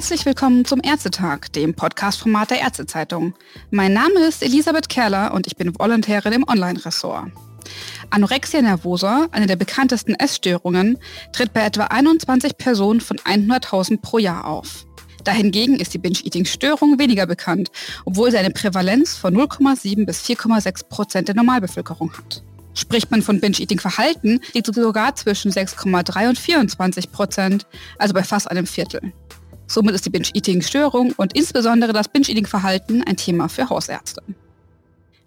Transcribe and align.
Herzlich 0.00 0.24
willkommen 0.24 0.64
zum 0.64 0.80
Ärztetag, 0.82 1.52
dem 1.54 1.74
Podcast-Format 1.74 2.52
der 2.52 2.60
Ärztezeitung. 2.62 3.34
Mein 3.70 3.92
Name 3.92 4.20
ist 4.26 4.42
Elisabeth 4.42 4.88
Kerler 4.88 5.34
und 5.34 5.46
ich 5.46 5.56
bin 5.56 5.78
Volontärin 5.78 6.32
im 6.32 6.48
Online-Ressort. 6.48 7.30
Anorexia 8.08 8.62
nervosa, 8.62 9.28
eine 9.30 9.46
der 9.46 9.56
bekanntesten 9.56 10.14
Essstörungen, 10.14 10.96
tritt 11.34 11.52
bei 11.52 11.60
etwa 11.60 11.84
21 11.84 12.56
Personen 12.56 13.02
von 13.02 13.18
100.000 13.18 14.00
pro 14.00 14.16
Jahr 14.16 14.46
auf. 14.46 14.86
Dahingegen 15.24 15.78
ist 15.78 15.92
die 15.92 15.98
Binge-Eating-Störung 15.98 16.98
weniger 16.98 17.26
bekannt, 17.26 17.70
obwohl 18.06 18.30
sie 18.30 18.38
eine 18.38 18.52
Prävalenz 18.52 19.16
von 19.16 19.36
0,7 19.36 20.06
bis 20.06 20.24
4,6 20.24 20.88
Prozent 20.88 21.28
der 21.28 21.34
Normalbevölkerung 21.34 22.10
hat. 22.14 22.42
Spricht 22.72 23.10
man 23.10 23.20
von 23.20 23.38
Binge-Eating-Verhalten, 23.38 24.40
liegt 24.54 24.74
sogar 24.74 25.14
zwischen 25.14 25.52
6,3 25.52 26.30
und 26.30 26.38
24 26.38 27.12
Prozent, 27.12 27.66
also 27.98 28.14
bei 28.14 28.22
fast 28.22 28.50
einem 28.50 28.64
Viertel. 28.64 29.12
Somit 29.70 29.94
ist 29.94 30.04
die 30.04 30.10
Binge-Eating-Störung 30.10 31.12
und 31.16 31.34
insbesondere 31.34 31.92
das 31.92 32.08
Binge-Eating-Verhalten 32.08 33.04
ein 33.04 33.16
Thema 33.16 33.48
für 33.48 33.70
Hausärzte. 33.70 34.20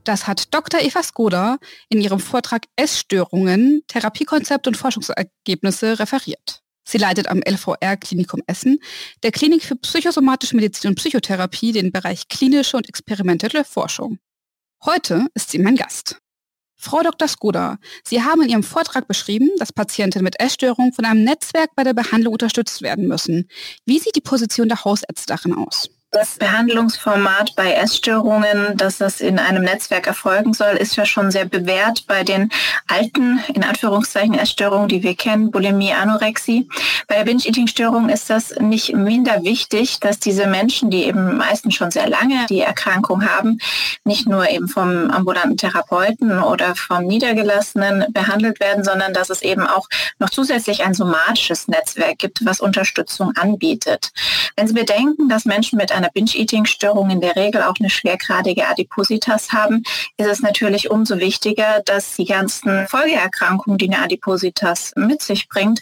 Das 0.03 0.27
hat 0.27 0.53
Dr. 0.53 0.81
Eva 0.81 1.02
Skoda 1.02 1.59
in 1.88 2.02
ihrem 2.02 2.19
Vortrag 2.19 2.66
Essstörungen, 2.75 3.83
Therapiekonzept 3.88 4.67
und 4.67 4.75
Forschungsergebnisse 4.75 5.97
referiert. 5.97 6.61
Sie 6.83 6.97
leitet 6.97 7.29
am 7.29 7.39
LVR 7.39 7.95
Klinikum 7.95 8.41
Essen, 8.45 8.79
der 9.23 9.31
Klinik 9.31 9.63
für 9.63 9.77
psychosomatische 9.77 10.57
Medizin 10.57 10.89
und 10.89 10.95
Psychotherapie, 10.95 11.71
den 11.71 11.94
Bereich 11.94 12.27
klinische 12.27 12.75
und 12.75 12.89
experimentelle 12.89 13.63
Forschung. 13.63 14.19
Heute 14.83 15.27
ist 15.35 15.52
sie 15.52 15.59
mein 15.59 15.77
Gast. 15.77 16.17
Frau 16.83 17.01
Dr. 17.01 17.29
Skoda, 17.29 17.77
Sie 18.03 18.23
haben 18.23 18.41
in 18.41 18.49
Ihrem 18.49 18.63
Vortrag 18.63 19.07
beschrieben, 19.07 19.49
dass 19.57 19.71
Patienten 19.71 20.21
mit 20.21 20.37
Essstörungen 20.41 20.91
von 20.91 21.05
einem 21.05 21.23
Netzwerk 21.23 21.69
bei 21.77 21.85
der 21.85 21.94
Behandlung 21.94 22.33
unterstützt 22.33 22.81
werden 22.81 23.08
müssen. 23.08 23.47
Wie 23.85 23.99
sieht 23.99 24.17
die 24.17 24.21
Position 24.21 24.67
der 24.67 24.83
Hausärzte 24.83 25.27
darin 25.27 25.53
aus? 25.53 25.89
Das 26.14 26.38
Behandlungsformat 26.38 27.56
bei 27.56 27.73
Essstörungen, 27.73 28.78
dass 28.78 29.00
das 29.00 29.19
in 29.19 29.39
einem 29.39 29.64
Netzwerk 29.64 30.06
erfolgen 30.06 30.53
soll, 30.53 30.75
ist 30.75 30.95
ja 30.95 31.08
schon 31.08 31.31
sehr 31.31 31.45
bewährt 31.45 32.05
bei 32.05 32.23
den 32.23 32.52
alten, 32.88 33.44
in 33.52 33.64
Anführungszeichen, 33.64 34.36
Essstörungen, 34.36 34.88
die 34.88 35.02
wir 35.02 35.16
kennen, 35.16 35.50
Bulimie, 35.50 35.92
Anorexie. 35.92 36.70
Bei 37.08 37.16
der 37.16 37.23
Binge-Eating-Störung 37.23 38.09
ist 38.09 38.30
das 38.30 38.53
nicht 38.59 38.94
minder 38.94 39.42
wichtig, 39.42 40.00
dass 40.02 40.20
diese 40.20 40.45
Menschen, 40.45 40.92
die 40.92 41.05
eben 41.05 41.36
meistens 41.36 41.73
schon 41.73 41.89
sehr 41.89 42.08
lange 42.08 42.45
die 42.48 42.61
Erkrankung 42.61 43.27
haben, 43.27 43.58
nicht 44.03 44.27
nur 44.27 44.48
eben 44.48 44.67
vom 44.67 45.09
ambulanten 45.09 45.58
Therapeuten 45.58 46.44
oder 46.44 46.75
vom 46.75 47.05
Niedergelassenen 47.05 48.05
behandelt 48.14 48.59
werden, 48.59 48.83
sondern 48.83 49.14
dass 49.14 49.31
es 49.31 49.42
eben 49.42 49.66
auch 49.66 49.88
noch 50.20 50.30
zusätzlich 50.30 50.83
ein 50.83 50.94
somatisches 50.94 51.67
Netzwerk 51.67 52.20
gibt, 52.20 52.45
was 52.45 52.59
Unterstützung 52.59 53.36
anbietet. 53.36 54.11
Wenn 54.55 54.67
Sie 54.67 54.75
bedenken, 54.75 55.27
dass 55.27 55.45
Menschen 55.45 55.77
mit 55.77 55.92
einer 55.92 56.02
einer 56.03 56.11
Binge-Eating-Störung 56.11 57.09
in 57.09 57.21
der 57.21 57.35
Regel 57.35 57.63
auch 57.63 57.75
eine 57.79 57.89
schwergradige 57.89 58.67
Adipositas 58.67 59.51
haben, 59.51 59.83
ist 60.17 60.27
es 60.27 60.41
natürlich 60.41 60.91
umso 60.91 61.17
wichtiger, 61.17 61.81
dass 61.85 62.15
die 62.15 62.25
ganzen 62.25 62.87
Folgeerkrankungen, 62.87 63.77
die 63.77 63.87
eine 63.87 64.03
Adipositas 64.03 64.91
mit 64.95 65.21
sich 65.21 65.47
bringt, 65.47 65.81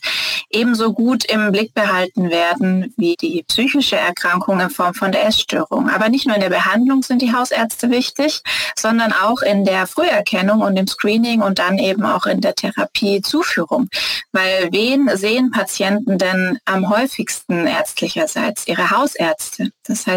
ebenso 0.50 0.94
gut 0.94 1.26
im 1.26 1.52
Blick 1.52 1.74
behalten 1.74 2.30
werden 2.30 2.94
wie 2.98 3.16
die 3.16 3.44
psychische 3.48 3.98
Erkrankung 3.98 4.60
in 4.60 4.70
Form 4.70 4.94
von 4.94 5.12
der 5.12 5.26
Essstörung. 5.26 5.90
Aber 5.90 6.10
nicht 6.10 6.28
nur 6.28 6.36
in 6.36 6.42
der 6.42 6.50
Behandlung 6.50 7.02
sind 7.02 7.22
die 7.22 7.34
Hausärzte 7.34 7.90
wichtig, 7.90 8.42
sondern 8.78 9.14
auch 9.14 9.42
in 9.42 9.66
der 9.66 9.88
Früherkennung 9.88 10.62
und 10.62 10.78
im 10.78 10.88
Screening 10.88 11.42
und 11.42 11.60
dann 11.60 11.78
eben 11.78 12.06
auch 12.06 12.26
in 12.26 12.42
der 12.42 12.56
Therapiezuführung. 12.56 13.88
Weil 14.32 14.70
wen 14.72 15.10
sehen 15.16 15.52
Patienten 15.52 16.18
denn 16.18 16.60
am 16.66 16.90
häufigsten 16.90 17.66
ärztlicherseits? 17.66 18.68
Ihre 18.68 18.92
Hausärzte. 18.92 19.72
Das 19.86 20.06
heißt, 20.06 20.11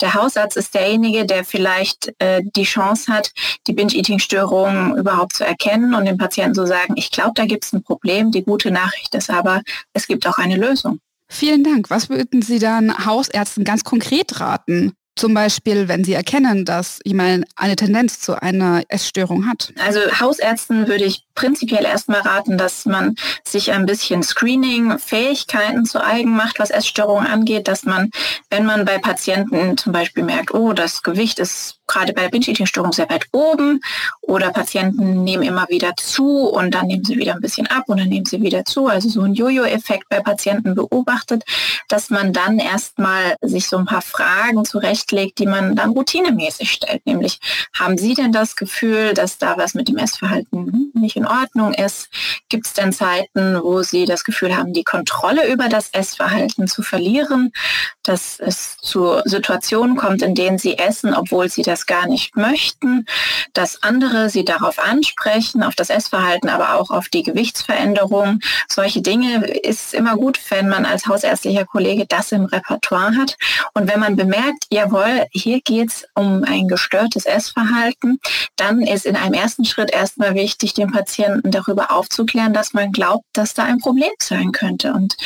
der 0.00 0.14
Hausarzt 0.14 0.56
ist 0.56 0.74
derjenige, 0.74 1.26
der 1.26 1.44
vielleicht 1.44 2.12
äh, 2.18 2.42
die 2.44 2.64
Chance 2.64 3.12
hat, 3.12 3.32
die 3.66 3.72
Binge-Eating-Störung 3.72 4.96
überhaupt 4.96 5.36
zu 5.36 5.44
erkennen 5.44 5.94
und 5.94 6.04
dem 6.04 6.18
Patienten 6.18 6.54
zu 6.54 6.66
sagen, 6.66 6.94
ich 6.96 7.10
glaube, 7.10 7.32
da 7.34 7.46
gibt 7.46 7.64
es 7.64 7.72
ein 7.72 7.82
Problem. 7.82 8.30
Die 8.30 8.42
gute 8.42 8.70
Nachricht 8.70 9.14
ist 9.14 9.30
aber, 9.30 9.62
es 9.92 10.06
gibt 10.06 10.26
auch 10.26 10.38
eine 10.38 10.56
Lösung. 10.56 11.00
Vielen 11.28 11.64
Dank. 11.64 11.88
Was 11.88 12.10
würden 12.10 12.42
Sie 12.42 12.58
dann 12.58 13.06
Hausärzten 13.06 13.64
ganz 13.64 13.84
konkret 13.84 14.38
raten? 14.38 14.92
Zum 15.14 15.34
Beispiel, 15.34 15.88
wenn 15.88 16.04
Sie 16.04 16.14
erkennen, 16.14 16.64
dass 16.64 16.98
jemand 17.04 17.44
eine 17.54 17.76
Tendenz 17.76 18.20
zu 18.20 18.40
einer 18.40 18.82
Essstörung 18.88 19.46
hat. 19.46 19.72
Also 19.78 20.00
Hausärzten 20.18 20.88
würde 20.88 21.04
ich 21.04 21.24
prinzipiell 21.34 21.84
erstmal 21.84 22.20
raten, 22.20 22.56
dass 22.56 22.86
man 22.86 23.14
sich 23.44 23.72
ein 23.72 23.84
bisschen 23.84 24.22
Screening-Fähigkeiten 24.22 25.84
zu 25.84 26.02
eigen 26.02 26.34
macht, 26.34 26.58
was 26.58 26.70
Essstörungen 26.70 27.26
angeht, 27.26 27.68
dass 27.68 27.84
man, 27.84 28.10
wenn 28.48 28.64
man 28.64 28.86
bei 28.86 28.98
Patienten 28.98 29.76
zum 29.76 29.92
Beispiel 29.92 30.24
merkt, 30.24 30.54
oh, 30.54 30.72
das 30.72 31.02
Gewicht 31.02 31.38
ist 31.38 31.81
gerade 31.92 32.12
bei 32.12 32.22
der 32.22 32.30
Binge-Eating-Störung 32.30 32.92
sehr 32.92 33.08
weit 33.10 33.26
oben. 33.32 33.80
Oder 34.20 34.50
Patienten 34.50 35.24
nehmen 35.24 35.42
immer 35.42 35.66
wieder 35.68 35.94
zu 35.96 36.48
und 36.48 36.72
dann 36.74 36.86
nehmen 36.86 37.04
sie 37.04 37.18
wieder 37.18 37.34
ein 37.34 37.40
bisschen 37.40 37.66
ab 37.66 37.84
und 37.86 37.98
dann 37.98 38.08
nehmen 38.08 38.26
sie 38.26 38.42
wieder 38.42 38.64
zu, 38.64 38.86
also 38.86 39.08
so 39.08 39.22
ein 39.22 39.34
Jojo-Effekt 39.34 40.08
bei 40.08 40.20
Patienten 40.20 40.74
beobachtet, 40.74 41.44
dass 41.88 42.10
man 42.10 42.32
dann 42.32 42.58
erstmal 42.58 43.36
sich 43.42 43.68
so 43.68 43.76
ein 43.76 43.86
paar 43.86 44.02
Fragen 44.02 44.64
zurechtlegt, 44.64 45.38
die 45.38 45.46
man 45.46 45.76
dann 45.76 45.90
routinemäßig 45.90 46.72
stellt, 46.72 47.06
nämlich 47.06 47.38
haben 47.78 47.98
Sie 47.98 48.14
denn 48.14 48.32
das 48.32 48.56
Gefühl, 48.56 49.14
dass 49.14 49.38
da 49.38 49.56
was 49.56 49.74
mit 49.74 49.88
dem 49.88 49.98
Essverhalten 49.98 50.92
nicht 50.94 51.16
in 51.16 51.26
Ordnung 51.26 51.74
ist? 51.74 52.08
Gibt 52.48 52.66
es 52.66 52.72
denn 52.72 52.92
Zeiten, 52.92 53.60
wo 53.62 53.82
Sie 53.82 54.04
das 54.04 54.24
Gefühl 54.24 54.56
haben, 54.56 54.72
die 54.72 54.84
Kontrolle 54.84 55.50
über 55.52 55.68
das 55.68 55.90
Essverhalten 55.92 56.68
zu 56.68 56.82
verlieren, 56.82 57.52
dass 58.02 58.40
es 58.40 58.76
zu 58.78 59.20
Situationen 59.24 59.96
kommt, 59.96 60.22
in 60.22 60.34
denen 60.34 60.58
Sie 60.58 60.78
essen, 60.78 61.14
obwohl 61.14 61.48
Sie 61.48 61.62
das 61.62 61.86
gar 61.86 62.06
nicht 62.06 62.36
möchten, 62.36 63.06
dass 63.52 63.82
andere 63.82 64.28
Sie 64.28 64.44
darauf 64.44 64.78
ansprechen, 64.78 65.62
auf 65.62 65.74
das 65.74 65.90
Essverhalten, 65.90 66.48
aber 66.48 66.74
auch 66.74 66.90
auf 66.90 67.08
die 67.08 67.22
Gewichtsveränderung. 67.22 68.40
Solche 68.68 69.02
Dinge 69.02 69.46
ist 69.46 69.94
immer 69.94 70.16
gut, 70.16 70.40
wenn 70.50 70.68
man 70.68 70.84
als 70.84 71.06
hausärztlicher 71.06 71.64
Kollege 71.64 72.06
das 72.06 72.32
im 72.32 72.44
Repertoire 72.44 73.16
hat. 73.16 73.36
Und 73.74 73.88
wenn 73.88 74.00
man 74.00 74.16
bemerkt, 74.16 74.66
jawohl, 74.70 75.26
hier 75.30 75.60
geht 75.60 75.90
es 75.90 76.04
um 76.14 76.44
ein 76.44 76.68
gestörtes 76.68 77.24
Essverhalten, 77.24 78.18
dann 78.56 78.82
ist 78.82 79.06
in 79.06 79.16
einem 79.16 79.34
ersten 79.34 79.64
Schritt 79.64 79.92
erstmal 79.92 80.34
wichtig, 80.34 80.74
den 80.74 80.90
Patienten 80.90 81.50
darüber 81.50 81.92
aufzuklären, 81.92 82.52
dass 82.52 82.72
man 82.72 82.92
glaubt, 82.92 83.24
dass 83.32 83.54
da 83.54 83.64
ein 83.64 83.78
Problem 83.78 84.10
sein 84.20 84.52
könnte. 84.52 84.92
Und 84.92 85.16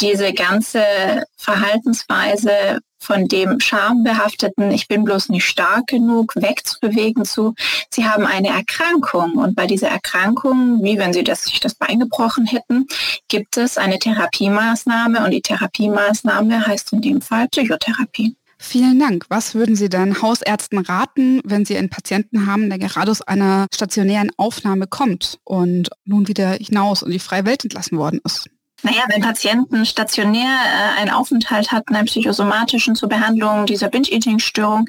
diese 0.00 0.32
ganze 0.32 0.82
Verhaltensweise 1.36 2.80
von 2.98 3.28
dem 3.28 3.60
schambehafteten, 3.60 4.70
ich 4.70 4.88
bin 4.88 5.04
bloß 5.04 5.28
nicht 5.28 5.44
stark 5.44 5.86
genug, 5.88 6.34
wegzubewegen 6.36 7.24
zu, 7.24 7.54
sie 7.90 8.06
haben 8.06 8.26
eine 8.26 8.48
Erkrankung. 8.48 9.32
Und 9.34 9.54
bei 9.54 9.66
dieser 9.66 9.88
Erkrankung, 9.88 10.82
wie 10.82 10.98
wenn 10.98 11.12
sie 11.12 11.22
das, 11.22 11.44
sich 11.44 11.60
das 11.60 11.74
Bein 11.74 12.00
gebrochen 12.00 12.46
hätten, 12.46 12.86
gibt 13.28 13.56
es 13.56 13.76
eine 13.76 13.98
Therapiemaßnahme 13.98 15.24
und 15.24 15.30
die 15.30 15.42
Therapiemaßnahme 15.42 16.66
heißt 16.66 16.92
in 16.94 17.02
dem 17.02 17.20
Fall 17.20 17.48
Psychotherapie. 17.48 18.36
Vielen 18.56 18.98
Dank. 18.98 19.26
Was 19.28 19.54
würden 19.54 19.76
Sie 19.76 19.90
dann 19.90 20.22
Hausärzten 20.22 20.78
raten, 20.78 21.42
wenn 21.44 21.66
Sie 21.66 21.76
einen 21.76 21.90
Patienten 21.90 22.46
haben, 22.46 22.70
der 22.70 22.78
gerade 22.78 23.10
aus 23.10 23.20
einer 23.20 23.66
stationären 23.74 24.30
Aufnahme 24.38 24.86
kommt 24.86 25.38
und 25.44 25.90
nun 26.06 26.28
wieder 26.28 26.52
hinaus 26.52 27.02
in 27.02 27.10
die 27.10 27.18
freie 27.18 27.44
Welt 27.44 27.64
entlassen 27.64 27.98
worden 27.98 28.20
ist? 28.24 28.48
Naja, 28.84 29.04
wenn 29.08 29.22
Patienten 29.22 29.86
stationär 29.86 30.44
äh, 30.44 31.00
einen 31.00 31.10
Aufenthalt 31.10 31.72
hatten, 31.72 31.96
einen 31.96 32.04
psychosomatischen 32.04 32.94
zur 32.94 33.08
Behandlung 33.08 33.64
dieser 33.64 33.88
Binge-Eating-Störung, 33.88 34.86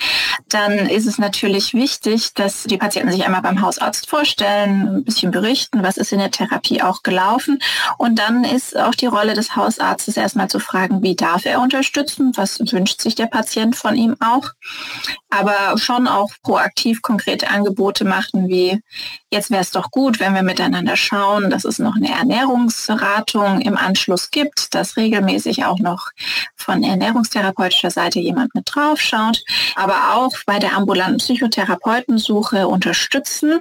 dann 0.50 0.74
ist 0.74 1.06
es 1.08 1.18
natürlich 1.18 1.74
wichtig, 1.74 2.34
dass 2.34 2.64
die 2.64 2.78
Patienten 2.78 3.14
sich 3.14 3.26
einmal 3.26 3.42
beim 3.42 3.62
Hausarzt 3.62 4.10
vorstellen, 4.10 4.98
ein 4.98 5.04
bisschen 5.06 5.32
berichten, 5.32 5.82
was 5.82 5.96
ist 5.96 6.12
in 6.12 6.20
der 6.20 6.30
Therapie 6.30 6.82
auch 6.82 7.04
gelaufen. 7.04 7.60
Und 7.98 8.20
dann 8.20 8.44
ist 8.44 8.78
auch 8.78 8.96
die 8.96 9.06
Rolle 9.06 9.34
des 9.34 9.56
Hausarztes 9.56 10.18
erstmal 10.18 10.50
zu 10.50 10.60
fragen, 10.60 11.02
wie 11.02 11.16
darf 11.16 11.46
er 11.46 11.62
unterstützen, 11.62 12.34
was 12.36 12.60
wünscht 12.74 13.00
sich 13.00 13.16
der 13.16 13.28
Patient 13.28 13.78
von 13.78 13.96
ihm 13.96 14.18
auch. 14.20 14.50
Aber 15.30 15.78
schon 15.78 16.10
auch 16.10 16.32
proaktiv 16.44 17.02
konkrete 17.02 17.50
Angebote 17.50 18.04
machen, 18.04 18.50
wie 18.50 18.82
jetzt 19.32 19.52
wäre 19.52 19.62
es 19.62 19.72
doch 19.72 19.92
gut, 19.92 20.20
wenn 20.20 20.34
wir 20.34 20.44
miteinander 20.44 20.96
schauen, 20.96 21.50
dass 21.50 21.66
es 21.66 21.80
noch 21.80 21.96
eine 21.96 22.12
Ernährungsratung 22.12 23.62
im 23.62 23.78
Anschluss 23.86 24.32
gibt, 24.32 24.74
dass 24.74 24.98
regelmäßig 24.98 25.66
auch 25.66 25.80
noch 25.80 26.10
von 26.56 26.84
ernährungstherapeutischer 26.84 27.92
Seite 27.92 28.20
jemand 28.20 28.56
mit 28.56 28.70
drauf 28.74 29.00
schaut, 29.00 29.44
aber 29.76 30.16
auch 30.16 30.32
bei 30.46 30.60
der 30.60 30.76
ambulanten 30.76 31.18
Psychotherapeutensuche 31.18 32.68
unterstützen. 32.68 33.60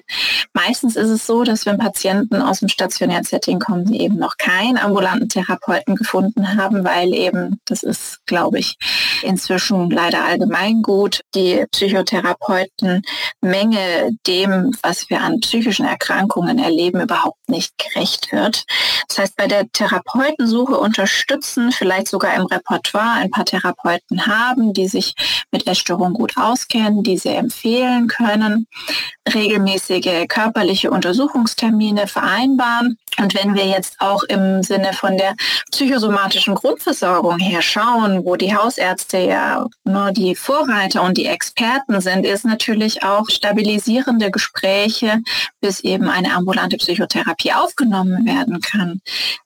Meistens 0.53 0.97
ist 0.97 1.11
es 1.11 1.27
so, 1.27 1.45
dass 1.45 1.67
wenn 1.67 1.79
Patienten 1.79 2.41
aus 2.41 2.61
dem 2.61 2.69
stationären 2.69 3.25
Setting 3.25 3.59
kommen, 3.59 3.85
die 3.85 4.01
eben 4.01 4.17
noch 4.17 4.37
keinen 4.39 4.79
ambulanten 4.79 5.29
Therapeuten 5.29 5.97
gefunden 5.97 6.57
haben, 6.57 6.85
weil 6.85 7.13
eben, 7.13 7.61
das 7.67 7.83
ist, 7.83 8.25
glaube 8.27 8.59
ich, 8.59 8.77
inzwischen 9.23 9.91
leider 9.91 10.25
allgemein 10.25 10.83
gut, 10.83 11.21
die 11.35 11.65
Psychotherapeutenmenge 11.73 14.13
dem, 14.27 14.77
was 14.83 15.11
wir 15.11 15.21
an 15.21 15.41
psychischen 15.41 15.87
Erkrankungen 15.87 16.59
erleben, 16.59 17.01
überhaupt 17.01 17.49
nicht 17.49 17.75
gerecht 17.79 18.33
wird. 18.33 18.65
Das 19.09 19.19
heißt, 19.19 19.37
bei 19.37 19.47
der 19.47 19.71
Therapeutensuche 20.05 20.79
unterstützen, 20.79 21.73
vielleicht 21.73 22.09
sogar 22.09 22.35
im 22.35 22.47
Repertoire 22.47 23.13
ein 23.15 23.31
paar 23.31 23.45
Therapeuten 23.45 24.27
haben, 24.27 24.73
die 24.73 24.89
sich 24.89 25.15
mit 25.51 25.67
Essstörungen 25.67 26.15
gut 26.15 26.37
auskennen, 26.37 27.03
die 27.03 27.19
sie 27.19 27.31
empfehlen 27.31 28.09
können, 28.09 28.67
regelmäßige 29.33 30.27
körperliche 30.29 30.91
Untersuchungstermine 30.91 32.07
vereinbaren. 32.07 32.99
Und 33.19 33.35
wenn 33.35 33.55
wir 33.55 33.67
jetzt 33.67 34.01
auch 34.01 34.23
im 34.25 34.63
Sinne 34.63 34.93
von 34.93 35.17
der 35.17 35.35
psychosomatischen 35.71 36.55
Grundversorgung 36.55 37.39
her 37.39 37.63
schauen, 37.63 38.25
wo 38.25 38.37
die 38.37 38.55
Hausärzte 38.55 39.19
ja 39.19 39.67
nur 39.85 40.11
die 40.11 40.35
Vorreiter 40.35 41.03
und 41.03 41.17
die 41.17 41.27
Experten 41.27 42.01
sind, 42.01 42.27
ist 42.27 42.45
natürlich 42.45 43.03
auch 43.03 43.29
stabilisierende 43.29 44.31
Gespräche, 44.31 45.21
bis 45.61 45.81
eben 45.81 46.09
eine 46.09 46.35
ambulante 46.35 46.77
Psychotherapie 46.77 47.53
aufgenommen 47.53 48.27
werden 48.27 48.61
kann, 48.61 49.01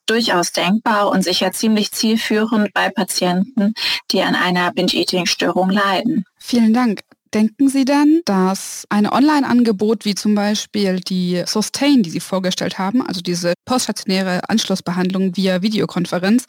durchaus 0.07 0.48
denkbar 0.53 1.11
und 1.11 1.23
sicher 1.23 1.53
ziemlich 1.53 1.93
zielführend 1.93 2.73
bei 2.73 2.91
Patienten, 2.91 3.75
die 4.11 4.23
an 4.23 4.35
einer 4.35 4.73
Binge-Eating-Störung 4.73 5.71
leiden. 5.71 6.25
Vielen 6.39 6.73
Dank. 6.73 7.01
Denken 7.35 7.69
Sie 7.69 7.85
denn, 7.85 8.23
dass 8.25 8.85
ein 8.89 9.07
Online-Angebot 9.07 10.07
wie 10.07 10.15
zum 10.15 10.35
Beispiel 10.35 11.01
die 11.01 11.43
Sustain, 11.47 12.03
die 12.03 12.11
Sie 12.11 12.21
vorgestellt 12.21 12.79
haben, 12.79 13.07
also 13.07 13.21
diese 13.21 13.53
poststationäre 13.67 14.49
Anschlussbehandlung 14.49 15.37
via 15.37 15.61
Videokonferenz, 15.61 16.47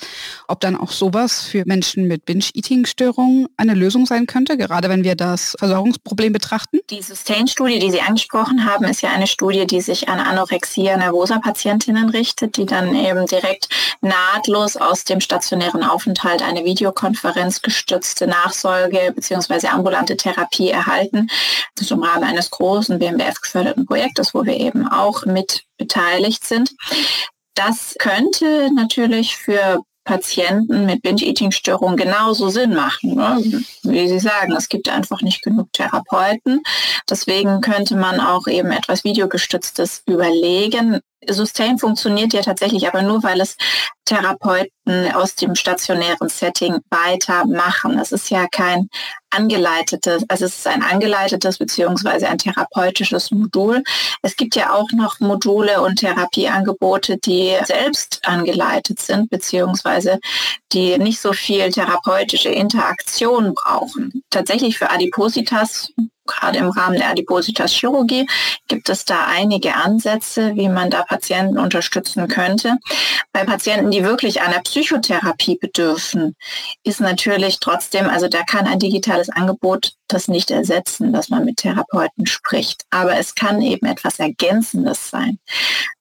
ob 0.47 0.61
dann 0.61 0.77
auch 0.77 0.91
sowas 0.91 1.41
für 1.41 1.63
Menschen 1.65 2.07
mit 2.07 2.23
Binge-Eating-Störungen 2.25 3.47
eine 3.57 3.73
Lösung 3.73 4.05
sein 4.05 4.25
könnte, 4.25 4.55
gerade 4.57 4.87
wenn 4.87 5.03
wir 5.03 5.15
das 5.15 5.55
Versorgungsproblem 5.59 6.31
betrachten? 6.31 6.79
Die 6.89 7.01
Sustain-Studie, 7.01 7.79
die 7.79 7.91
Sie 7.91 8.01
angesprochen 8.01 8.63
haben, 8.65 8.85
ist 8.85 9.01
ja 9.01 9.09
eine 9.09 9.27
Studie, 9.27 9.67
die 9.67 9.81
sich 9.81 10.07
an 10.07 10.19
Anorexia 10.19 10.95
nervosa 10.95 11.39
Patientinnen 11.39 12.09
richtet, 12.09 12.55
die 12.55 12.65
dann 12.65 12.95
eben 12.95 13.25
direkt 13.25 13.67
nahtlos 14.01 14.77
aus 14.77 15.03
dem 15.03 15.19
stationären 15.19 15.83
Aufenthalt 15.83 16.41
eine 16.41 16.63
Videokonferenz 16.63 17.61
gestützte 17.61 18.27
Nachsorge 18.27 19.11
bzw. 19.13 19.67
ambulante 19.67 20.15
Therapie 20.15 20.68
erhalten. 20.69 21.27
Das 21.75 21.85
ist 21.85 21.91
im 21.91 22.03
Rahmen 22.03 22.23
eines 22.23 22.49
großen 22.49 22.99
BMBF-geförderten 22.99 23.85
Projektes, 23.85 24.33
wo 24.33 24.45
wir 24.45 24.57
eben 24.57 24.87
auch 24.87 25.25
mit 25.25 25.63
beteiligt 25.77 26.45
sind. 26.45 26.71
Das 27.55 27.95
könnte 27.99 28.69
natürlich 28.73 29.35
für 29.35 29.81
Patienten 30.09 30.87
mit 30.87 31.03
Binge-Eating-Störungen 31.03 31.95
genauso 31.95 32.49
Sinn 32.49 32.73
machen. 32.73 33.13
Ne? 33.13 33.63
Wie 33.83 34.07
Sie 34.07 34.19
sagen, 34.19 34.53
es 34.55 34.67
gibt 34.67 34.89
einfach 34.89 35.21
nicht 35.21 35.43
genug 35.43 35.71
Therapeuten. 35.73 36.63
Deswegen 37.07 37.61
könnte 37.61 37.95
man 37.95 38.19
auch 38.19 38.47
eben 38.47 38.71
etwas 38.71 39.03
Videogestütztes 39.03 40.01
überlegen. 40.07 40.99
Sustain 41.27 41.77
funktioniert 41.77 42.33
ja 42.33 42.41
tatsächlich 42.41 42.87
aber 42.87 43.01
nur, 43.01 43.23
weil 43.23 43.41
es 43.41 43.57
Therapeuten 44.05 45.11
aus 45.13 45.35
dem 45.35 45.53
stationären 45.55 46.29
Setting 46.29 46.79
weitermachen. 46.89 47.99
Es 47.99 48.11
ist 48.11 48.29
ja 48.29 48.47
kein 48.51 48.89
angeleitetes, 49.29 50.23
also 50.27 50.45
es 50.45 50.57
ist 50.57 50.67
ein 50.67 50.81
angeleitetes 50.81 51.59
beziehungsweise 51.59 52.27
ein 52.27 52.39
therapeutisches 52.39 53.29
Modul. 53.29 53.83
Es 54.23 54.35
gibt 54.35 54.55
ja 54.55 54.73
auch 54.73 54.91
noch 54.91 55.19
Module 55.19 55.81
und 55.81 55.97
Therapieangebote, 55.97 57.17
die 57.17 57.55
selbst 57.65 58.21
angeleitet 58.25 58.99
sind, 58.99 59.29
beziehungsweise 59.29 60.19
die 60.71 60.97
nicht 60.97 61.19
so 61.19 61.33
viel 61.33 61.69
therapeutische 61.69 62.49
Interaktion 62.49 63.53
brauchen. 63.53 64.23
Tatsächlich 64.31 64.79
für 64.79 64.89
Adipositas 64.89 65.91
gerade 66.29 66.59
im 66.59 66.69
Rahmen 66.69 66.97
der 66.97 67.09
Adipositas-Chirurgie 67.09 68.27
gibt 68.67 68.89
es 68.89 69.05
da 69.05 69.27
einige 69.27 69.75
Ansätze, 69.75 70.55
wie 70.55 70.69
man 70.69 70.89
da 70.89 71.03
Patienten 71.03 71.57
unterstützen 71.57 72.27
könnte. 72.27 72.77
Bei 73.33 73.43
Patienten, 73.43 73.91
die 73.91 74.03
wirklich 74.03 74.41
einer 74.41 74.59
Psychotherapie 74.61 75.57
bedürfen, 75.57 76.35
ist 76.83 77.01
natürlich 77.01 77.59
trotzdem, 77.59 78.09
also 78.09 78.27
da 78.27 78.43
kann 78.43 78.67
ein 78.67 78.79
digitales 78.79 79.29
Angebot 79.29 79.93
das 80.07 80.27
nicht 80.27 80.51
ersetzen, 80.51 81.13
dass 81.13 81.29
man 81.29 81.45
mit 81.45 81.57
Therapeuten 81.57 82.25
spricht. 82.25 82.83
Aber 82.89 83.17
es 83.17 83.35
kann 83.35 83.61
eben 83.61 83.85
etwas 83.85 84.19
Ergänzendes 84.19 85.09
sein 85.09 85.39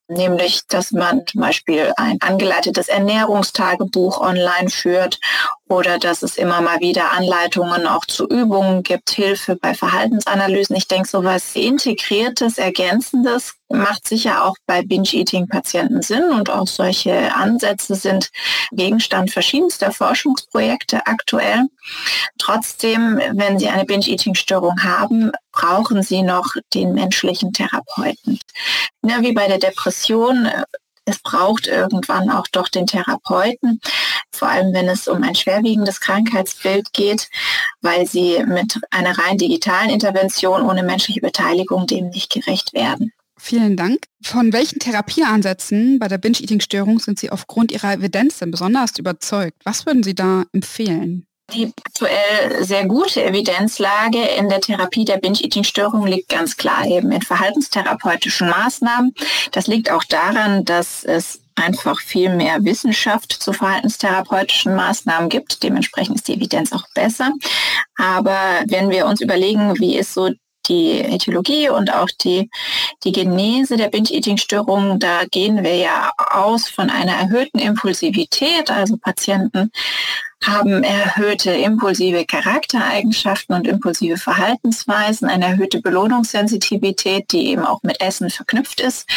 nämlich 0.09 0.67
dass 0.67 0.91
man 0.91 1.27
zum 1.27 1.43
Beispiel 1.43 1.93
ein 1.97 2.19
angeleitetes 2.21 2.89
Ernährungstagebuch 2.89 4.21
online 4.21 4.71
führt 4.71 5.19
oder 5.69 5.99
dass 5.99 6.23
es 6.23 6.37
immer 6.37 6.61
mal 6.61 6.81
wieder 6.81 7.13
Anleitungen 7.13 7.87
auch 7.87 8.05
zu 8.07 8.27
Übungen 8.27 8.83
gibt, 8.83 9.11
Hilfe 9.11 9.57
bei 9.57 9.75
Verhaltensanalysen. 9.75 10.77
Ich 10.77 10.89
denke, 10.89 11.09
so 11.09 11.25
was 11.25 11.55
Integriertes, 11.55 12.59
Ergänzendes 12.59 13.55
macht 13.69 14.09
sicher 14.09 14.45
auch 14.45 14.55
bei 14.67 14.83
Binge-Eating-Patienten 14.83 16.03
Sinn 16.03 16.31
und 16.33 16.51
auch 16.51 16.67
solche 16.67 17.35
Ansätze 17.35 17.95
sind 17.95 18.31
Gegenstand 18.73 19.31
verschiedenster 19.31 19.93
Forschungsprojekte 19.93 21.07
aktuell. 21.07 21.65
Trotzdem, 22.39 23.21
wenn 23.33 23.59
Sie 23.59 23.69
eine 23.69 23.85
Binge-Eating-Störung 23.85 24.83
haben, 24.83 25.33
brauchen 25.53 26.03
Sie 26.03 26.23
noch 26.23 26.55
den 26.73 26.95
menschlichen 26.95 27.53
Therapeuten. 27.53 28.39
Ja, 29.03 29.21
wie 29.21 29.33
bei 29.33 29.47
der 29.49 29.59
Depression 29.59 30.49
es 31.09 31.19
braucht 31.21 31.67
irgendwann 31.67 32.31
auch 32.31 32.47
doch 32.53 32.69
den 32.69 32.87
Therapeuten, 32.87 33.81
vor 34.33 34.49
allem 34.49 34.73
wenn 34.75 34.89
es 34.89 35.09
um 35.09 35.23
ein 35.23 35.35
schwerwiegendes 35.35 36.01
Krankheitsbild 36.01 36.93
geht, 36.93 37.29
weil 37.81 38.07
sie 38.07 38.45
mit 38.47 38.79
einer 38.91 39.19
rein 39.19 39.39
digitalen 39.39 39.91
Intervention 39.91 40.63
ohne 40.63 40.83
menschliche 40.83 41.21
Beteiligung 41.21 41.87
dem 41.87 42.11
nicht 42.11 42.31
gerecht 42.31 42.75
werden. 42.75 43.13
Vielen 43.41 43.77
Dank. 43.77 44.01
Von 44.23 44.53
welchen 44.53 44.81
Therapieansätzen 44.81 46.01
bei 46.01 46.09
der 46.09 46.19
Binge-Eating-Störung 46.19 46.99
sind 46.99 47.21
Sie 47.21 47.31
aufgrund 47.31 47.71
Ihrer 47.71 47.93
Evidenz 47.95 48.39
denn 48.39 48.51
besonders 48.51 48.99
überzeugt? 48.99 49.63
Was 49.65 49.87
würden 49.87 50.03
Sie 50.03 50.17
da 50.17 50.43
empfehlen? 50.53 51.28
Die 51.55 51.73
aktuell 51.83 52.63
sehr 52.63 52.85
gute 52.87 53.25
Evidenzlage 53.25 54.23
in 54.23 54.51
der 54.51 54.61
Therapie 54.61 55.07
der 55.07 55.17
Binge-Eating-Störung 55.17 56.07
liegt 56.07 56.29
ganz 56.29 56.59
klar 56.59 56.85
eben 56.85 57.11
in 57.11 57.23
verhaltenstherapeutischen 57.23 58.51
Maßnahmen. 58.51 59.15
Das 59.53 59.67
liegt 59.67 59.91
auch 59.91 60.05
daran, 60.05 60.67
dass 60.67 61.05
es 61.05 61.41
einfach 61.55 62.01
viel 62.01 62.35
mehr 62.35 62.65
Wissenschaft 62.65 63.33
zu 63.33 63.55
verhaltenstherapeutischen 63.55 64.75
Maßnahmen 64.75 65.31
gibt. 65.31 65.63
Dementsprechend 65.63 66.17
ist 66.17 66.29
die 66.29 66.35
Evidenz 66.35 66.73
auch 66.73 66.85
besser. 66.95 67.33
Aber 67.97 68.39
wenn 68.67 68.91
wir 68.91 69.07
uns 69.07 69.21
überlegen, 69.23 69.79
wie 69.81 69.97
ist 69.97 70.15
so 70.15 70.31
die 70.69 71.01
Ethologie 71.01 71.69
und 71.69 71.93
auch 71.93 72.09
die, 72.23 72.51
die 73.05 73.13
Genese 73.13 73.77
der 73.77 73.89
Binge-Eating-Störungen, 73.89 74.99
da 74.99 75.25
gehen 75.31 75.65
wir 75.65 75.77
ja 75.77 76.13
aus 76.17 76.69
von 76.69 76.91
einer 76.91 77.13
erhöhten 77.13 77.59
Impulsivität. 77.59 78.71
Also 78.71 78.97
Patienten 78.97 79.71
haben 80.45 80.85
erhöhte 80.85 81.51
impulsive 81.51 82.25
Charaktereigenschaften 82.25 83.57
und 83.57 83.67
impulsive 83.67 84.17
Verhaltensweisen, 84.17 85.29
eine 85.29 85.47
erhöhte 85.47 85.81
Belohnungssensitivität, 85.81 87.33
die 87.33 87.49
eben 87.49 87.65
auch 87.65 87.83
mit 87.83 88.01
Essen 88.01 88.31
verknüpft 88.31 88.81
ist. 88.81 89.09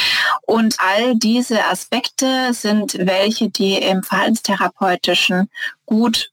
Und 0.44 0.78
all 0.80 1.16
diese 1.16 1.66
Aspekte 1.66 2.54
sind 2.54 2.98
welche, 3.00 3.50
die 3.50 3.76
im 3.76 4.04
Verhaltenstherapeutischen 4.04 5.50
gut 5.86 6.32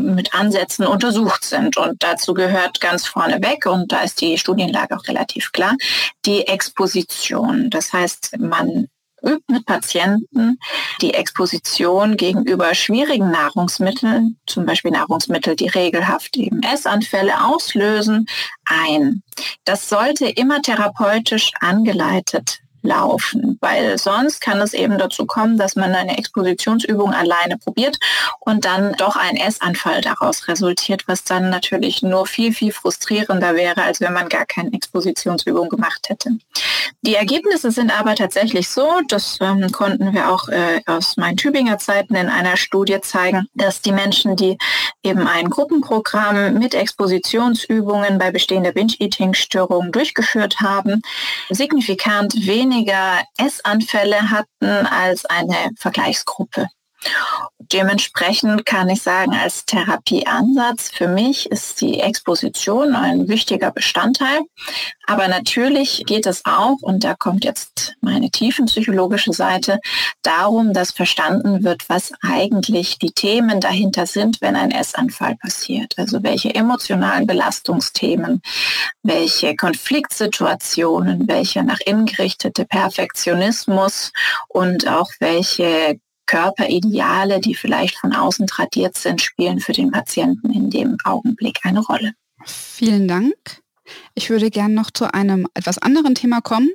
mit 0.00 0.34
Ansätzen 0.34 0.86
untersucht 0.86 1.44
sind. 1.44 1.76
Und 1.76 2.02
dazu 2.02 2.34
gehört 2.34 2.80
ganz 2.80 3.06
vorneweg, 3.06 3.66
und 3.66 3.92
da 3.92 4.00
ist 4.00 4.20
die 4.20 4.38
Studienlage 4.38 4.96
auch 4.96 5.06
relativ 5.06 5.52
klar, 5.52 5.76
die 6.26 6.46
Exposition. 6.46 7.70
Das 7.70 7.92
heißt, 7.92 8.38
man 8.38 8.88
übt 9.22 9.44
mit 9.48 9.66
Patienten 9.66 10.58
die 11.00 11.14
Exposition 11.14 12.16
gegenüber 12.16 12.74
schwierigen 12.74 13.30
Nahrungsmitteln, 13.30 14.38
zum 14.46 14.66
Beispiel 14.66 14.90
Nahrungsmittel, 14.90 15.56
die 15.56 15.68
regelhaft 15.68 16.36
eben 16.36 16.62
Essanfälle 16.62 17.44
auslösen, 17.44 18.26
ein. 18.64 19.22
Das 19.64 19.88
sollte 19.88 20.26
immer 20.26 20.62
therapeutisch 20.62 21.52
angeleitet 21.60 22.59
laufen, 22.82 23.58
weil 23.60 23.98
sonst 23.98 24.40
kann 24.40 24.60
es 24.60 24.74
eben 24.74 24.98
dazu 24.98 25.26
kommen, 25.26 25.58
dass 25.58 25.76
man 25.76 25.94
eine 25.94 26.16
Expositionsübung 26.18 27.12
alleine 27.12 27.58
probiert 27.58 27.98
und 28.40 28.64
dann 28.64 28.94
doch 28.94 29.16
ein 29.16 29.36
Essanfall 29.36 30.00
daraus 30.00 30.48
resultiert, 30.48 31.06
was 31.06 31.24
dann 31.24 31.50
natürlich 31.50 32.02
nur 32.02 32.26
viel, 32.26 32.52
viel 32.52 32.72
frustrierender 32.72 33.54
wäre, 33.54 33.82
als 33.82 34.00
wenn 34.00 34.12
man 34.12 34.28
gar 34.28 34.46
keine 34.46 34.72
Expositionsübung 34.72 35.68
gemacht 35.68 36.08
hätte. 36.08 36.30
Die 37.02 37.14
Ergebnisse 37.14 37.70
sind 37.70 37.98
aber 37.98 38.14
tatsächlich 38.14 38.68
so, 38.68 39.00
das 39.08 39.38
ähm, 39.40 39.70
konnten 39.72 40.12
wir 40.12 40.30
auch 40.30 40.48
äh, 40.48 40.80
aus 40.86 41.16
meinen 41.16 41.36
Tübinger 41.36 41.78
Zeiten 41.78 42.14
in 42.14 42.28
einer 42.28 42.56
Studie 42.56 43.00
zeigen, 43.00 43.46
dass 43.54 43.80
die 43.80 43.92
Menschen, 43.92 44.36
die 44.36 44.58
eben 45.02 45.26
ein 45.26 45.48
Gruppenprogramm 45.48 46.54
mit 46.54 46.74
Expositionsübungen 46.74 48.18
bei 48.18 48.30
bestehender 48.30 48.72
Binge-Eating-Störungen 48.72 49.92
durchgeführt 49.92 50.60
haben, 50.60 51.02
signifikant 51.48 52.46
weniger 52.46 53.22
Essanfälle 53.38 54.30
hatten 54.30 54.86
als 54.86 55.24
eine 55.24 55.70
Vergleichsgruppe. 55.76 56.66
Dementsprechend 57.72 58.66
kann 58.66 58.88
ich 58.88 59.02
sagen, 59.02 59.32
als 59.32 59.64
Therapieansatz 59.64 60.90
für 60.90 61.06
mich 61.06 61.50
ist 61.50 61.80
die 61.80 62.00
Exposition 62.00 62.96
ein 62.96 63.28
wichtiger 63.28 63.70
Bestandteil. 63.70 64.40
Aber 65.06 65.28
natürlich 65.28 66.02
geht 66.06 66.26
es 66.26 66.44
auch, 66.44 66.78
und 66.82 67.04
da 67.04 67.14
kommt 67.14 67.44
jetzt 67.44 67.94
meine 68.00 68.30
tiefenpsychologische 68.30 69.32
Seite, 69.32 69.78
darum, 70.22 70.72
dass 70.72 70.90
verstanden 70.90 71.62
wird, 71.62 71.88
was 71.88 72.12
eigentlich 72.22 72.98
die 72.98 73.12
Themen 73.12 73.60
dahinter 73.60 74.06
sind, 74.06 74.40
wenn 74.40 74.56
ein 74.56 74.72
Essanfall 74.72 75.36
passiert. 75.36 75.94
Also 75.96 76.22
welche 76.24 76.54
emotionalen 76.54 77.26
Belastungsthemen, 77.26 78.42
welche 79.04 79.54
Konfliktsituationen, 79.54 81.28
welcher 81.28 81.62
nach 81.62 81.80
innen 81.86 82.06
gerichtete 82.06 82.64
Perfektionismus 82.64 84.12
und 84.48 84.88
auch 84.88 85.10
welche 85.20 86.00
Körperideale, 86.30 87.40
die 87.40 87.56
vielleicht 87.56 87.98
von 87.98 88.14
außen 88.14 88.46
tradiert 88.46 88.96
sind, 88.96 89.20
spielen 89.20 89.58
für 89.58 89.72
den 89.72 89.90
Patienten 89.90 90.52
in 90.52 90.70
dem 90.70 90.96
Augenblick 91.02 91.58
eine 91.64 91.80
Rolle. 91.80 92.12
Vielen 92.44 93.08
Dank. 93.08 93.34
Ich 94.14 94.30
würde 94.30 94.48
gerne 94.50 94.72
noch 94.72 94.92
zu 94.92 95.12
einem 95.12 95.48
etwas 95.54 95.78
anderen 95.78 96.14
Thema 96.14 96.40
kommen. 96.40 96.70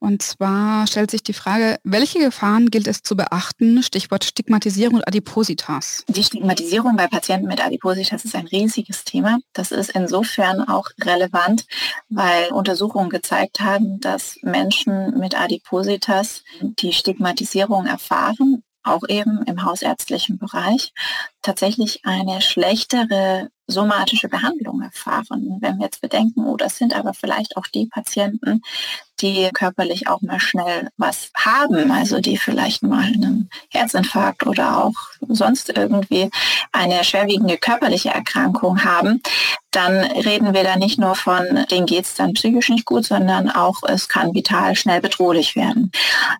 Und 0.00 0.20
zwar 0.20 0.86
stellt 0.86 1.10
sich 1.10 1.22
die 1.22 1.32
Frage, 1.32 1.78
welche 1.82 2.18
Gefahren 2.18 2.70
gilt 2.70 2.86
es 2.86 3.02
zu 3.02 3.16
beachten? 3.16 3.82
Stichwort 3.82 4.24
Stigmatisierung 4.24 4.96
und 4.96 5.08
Adipositas. 5.08 6.04
Die 6.08 6.22
Stigmatisierung 6.22 6.94
bei 6.96 7.06
Patienten 7.06 7.48
mit 7.48 7.64
Adipositas 7.64 8.26
ist 8.26 8.34
ein 8.34 8.48
riesiges 8.48 9.04
Thema. 9.04 9.38
Das 9.54 9.72
ist 9.72 9.92
insofern 9.92 10.68
auch 10.68 10.90
relevant, 11.00 11.64
weil 12.10 12.52
Untersuchungen 12.52 13.08
gezeigt 13.08 13.60
haben, 13.60 13.98
dass 14.00 14.36
Menschen 14.42 15.18
mit 15.18 15.38
Adipositas 15.40 16.42
die 16.60 16.92
Stigmatisierung 16.92 17.86
erfahren 17.86 18.62
auch 18.82 19.02
eben 19.08 19.42
im 19.44 19.64
hausärztlichen 19.64 20.38
Bereich, 20.38 20.92
tatsächlich 21.42 22.00
eine 22.04 22.40
schlechtere 22.40 23.50
somatische 23.66 24.28
Behandlung 24.28 24.82
erfahren. 24.82 25.58
Wenn 25.60 25.78
wir 25.78 25.86
jetzt 25.86 26.00
bedenken, 26.00 26.44
oh, 26.44 26.56
das 26.56 26.76
sind 26.76 26.94
aber 26.94 27.14
vielleicht 27.14 27.56
auch 27.56 27.66
die 27.66 27.86
Patienten, 27.86 28.62
die 29.20 29.48
körperlich 29.52 30.08
auch 30.08 30.22
mal 30.22 30.40
schnell 30.40 30.88
was 30.96 31.30
haben, 31.36 31.90
also 31.90 32.20
die 32.20 32.36
vielleicht 32.36 32.82
mal 32.82 33.04
einen 33.04 33.50
Herzinfarkt 33.70 34.46
oder 34.46 34.84
auch 34.84 34.94
sonst 35.28 35.70
irgendwie 35.70 36.30
eine 36.72 37.04
schwerwiegende 37.04 37.58
körperliche 37.58 38.10
Erkrankung 38.10 38.82
haben, 38.84 39.22
dann 39.70 39.98
reden 40.00 40.52
wir 40.52 40.64
da 40.64 40.76
nicht 40.76 40.98
nur 40.98 41.14
von, 41.14 41.66
denen 41.70 41.86
geht 41.86 42.04
es 42.04 42.14
dann 42.14 42.32
psychisch 42.32 42.70
nicht 42.70 42.84
gut, 42.84 43.04
sondern 43.04 43.50
auch 43.50 43.82
es 43.86 44.08
kann 44.08 44.34
vital 44.34 44.74
schnell 44.74 45.00
bedrohlich 45.00 45.54
werden. 45.54 45.92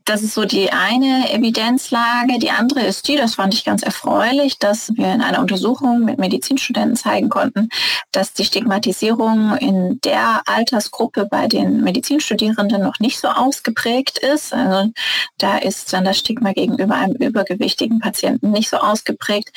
Das 0.04 0.22
ist 0.22 0.34
so 0.34 0.44
die 0.44 0.72
eine 0.72 1.32
Evidenzlage. 1.32 2.38
Die 2.38 2.50
andere 2.50 2.80
ist 2.80 3.06
die, 3.06 3.16
das 3.16 3.36
fand 3.36 3.54
ich 3.54 3.64
ganz 3.64 3.82
erfreulich, 3.82 4.58
dass 4.58 4.92
wir 4.96 5.12
in 5.12 5.22
einer 5.22 5.40
Untersuchung 5.40 6.04
mit 6.04 6.18
Medizinstudenten 6.18 6.96
zeigen 6.96 7.28
konnten, 7.28 7.68
dass 8.10 8.32
die 8.32 8.44
Stigmatisierung 8.44 9.56
in 9.58 10.00
der 10.04 10.42
Altersgruppe 10.46 11.26
bei 11.30 11.46
den 11.46 11.82
Medizinstudierenden 11.82 12.82
noch 12.82 12.98
nicht 12.98 13.20
so 13.20 13.28
ausgeprägt 13.28 14.18
ist. 14.18 14.52
Also 14.52 14.90
da 15.38 15.58
ist 15.58 15.92
dann 15.92 16.04
das 16.04 16.18
Stigma 16.18 16.52
gegenüber 16.52 16.96
einem 16.96 17.14
übergewichtigen 17.14 18.00
Patienten 18.00 18.50
nicht 18.50 18.70
so 18.70 18.78
ausgeprägt 18.78 19.50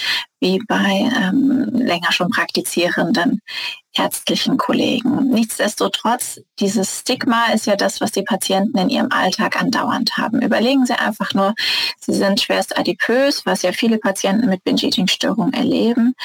wie 0.43 0.59
bei 0.67 1.09
ähm, 1.21 1.69
länger 1.73 2.11
schon 2.11 2.29
praktizierenden 2.29 3.39
ärztlichen 3.95 4.57
Kollegen. 4.57 5.29
Nichtsdestotrotz, 5.29 6.41
dieses 6.59 6.99
Stigma 6.99 7.47
ist 7.53 7.67
ja 7.67 7.75
das, 7.75 8.01
was 8.01 8.11
die 8.11 8.23
Patienten 8.23 8.77
in 8.77 8.89
ihrem 8.89 9.11
Alltag 9.11 9.61
andauernd 9.61 10.17
haben. 10.17 10.41
Überlegen 10.41 10.85
Sie 10.85 10.93
einfach 10.93 11.33
nur, 11.33 11.53
Sie 11.99 12.13
sind 12.13 12.41
schwerst 12.41 12.77
adipös, 12.77 13.45
was 13.45 13.61
ja 13.61 13.71
viele 13.71 13.99
Patienten 13.99 14.49
mit 14.49 14.63
Binge-Eating-Störung 14.63 15.53
erleben. 15.53 16.15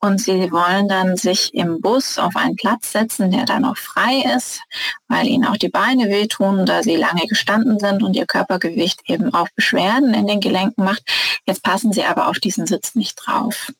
Und 0.00 0.20
Sie 0.20 0.50
wollen 0.50 0.88
dann 0.88 1.16
sich 1.16 1.52
im 1.54 1.80
Bus 1.80 2.18
auf 2.18 2.36
einen 2.36 2.56
Platz 2.56 2.92
setzen, 2.92 3.30
der 3.30 3.44
dann 3.44 3.64
auch 3.64 3.76
frei 3.76 4.24
ist, 4.36 4.60
weil 5.08 5.26
Ihnen 5.26 5.46
auch 5.46 5.56
die 5.56 5.68
Beine 5.68 6.08
wehtun, 6.08 6.66
da 6.66 6.82
Sie 6.82 6.96
lange 6.96 7.26
gestanden 7.26 7.78
sind 7.78 8.02
und 8.02 8.16
Ihr 8.16 8.26
Körpergewicht 8.26 9.02
eben 9.06 9.34
auch 9.34 9.48
Beschwerden 9.54 10.14
in 10.14 10.26
den 10.26 10.40
Gelenken 10.40 10.84
macht. 10.84 11.02
Jetzt 11.46 11.62
passen 11.62 11.92
Sie 11.92 12.04
aber 12.04 12.28
auf 12.28 12.38
diesen 12.38 12.66
Sitz 12.66 12.94
nicht 12.94 13.16
drauf. 13.16 13.72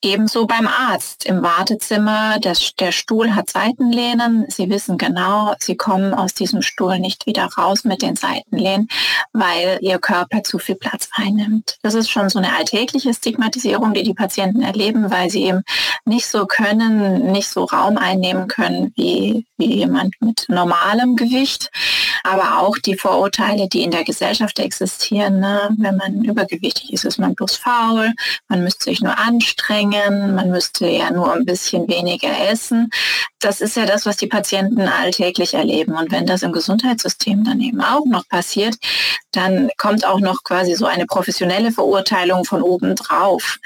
Ebenso 0.00 0.46
beim 0.46 0.68
Arzt 0.68 1.26
im 1.26 1.42
Wartezimmer. 1.42 2.38
Das, 2.40 2.72
der 2.78 2.92
Stuhl 2.92 3.34
hat 3.34 3.50
Seitenlehnen. 3.50 4.46
Sie 4.48 4.70
wissen 4.70 4.96
genau, 4.96 5.54
Sie 5.58 5.76
kommen 5.76 6.14
aus 6.14 6.34
diesem 6.34 6.62
Stuhl 6.62 7.00
nicht 7.00 7.26
wieder 7.26 7.46
raus 7.58 7.82
mit 7.82 8.02
den 8.02 8.14
Seitenlehnen, 8.14 8.88
weil 9.32 9.78
Ihr 9.80 9.98
Körper 9.98 10.44
zu 10.44 10.60
viel 10.60 10.76
Platz 10.76 11.08
einnimmt. 11.14 11.78
Das 11.82 11.94
ist 11.94 12.10
schon 12.10 12.28
so 12.28 12.38
eine 12.38 12.54
alltägliche 12.56 13.12
Stigmatisierung, 13.12 13.92
die 13.92 14.04
die 14.04 14.14
Patienten 14.14 14.62
erleben, 14.62 15.10
weil 15.10 15.30
sie 15.30 15.42
eben 15.42 15.62
nicht 16.04 16.26
so 16.26 16.46
können, 16.46 17.32
nicht 17.32 17.48
so 17.48 17.64
Raum 17.64 17.98
einnehmen 17.98 18.46
können 18.46 18.92
wie, 18.94 19.46
wie 19.56 19.74
jemand 19.74 20.14
mit 20.20 20.44
normalem 20.48 21.16
Gewicht. 21.16 21.72
Aber 22.22 22.60
auch 22.60 22.78
die 22.78 22.96
Vorurteile, 22.96 23.68
die 23.68 23.82
in 23.82 23.90
der 23.90 24.04
Gesellschaft 24.04 24.58
existieren. 24.58 25.40
Ne? 25.40 25.70
Wenn 25.78 25.96
man 25.96 26.24
übergewichtig 26.24 26.92
ist, 26.92 27.04
ist 27.04 27.18
man 27.18 27.34
bloß 27.34 27.56
faul, 27.56 28.12
man 28.48 28.62
müsste 28.62 28.84
sich 28.84 29.00
nur 29.00 29.18
anstrengen 29.18 30.34
man 30.34 30.50
müsste 30.50 30.86
ja 30.86 31.10
nur 31.10 31.32
ein 31.32 31.44
bisschen 31.44 31.88
weniger 31.88 32.30
essen. 32.48 32.90
Das 33.40 33.60
ist 33.60 33.76
ja 33.76 33.86
das, 33.86 34.06
was 34.06 34.16
die 34.16 34.26
Patienten 34.26 34.82
alltäglich 34.82 35.54
erleben. 35.54 35.96
Und 35.96 36.10
wenn 36.10 36.26
das 36.26 36.42
im 36.42 36.52
Gesundheitssystem 36.52 37.44
dann 37.44 37.60
eben 37.60 37.80
auch 37.80 38.04
noch 38.06 38.28
passiert, 38.28 38.76
dann 39.32 39.70
kommt 39.76 40.06
auch 40.06 40.20
noch 40.20 40.42
quasi 40.44 40.74
so 40.74 40.86
eine 40.86 41.06
professionelle 41.06 41.72
Verurteilung 41.72 42.44
von 42.44 42.62
oben 42.62 42.94
drauf. 42.94 43.58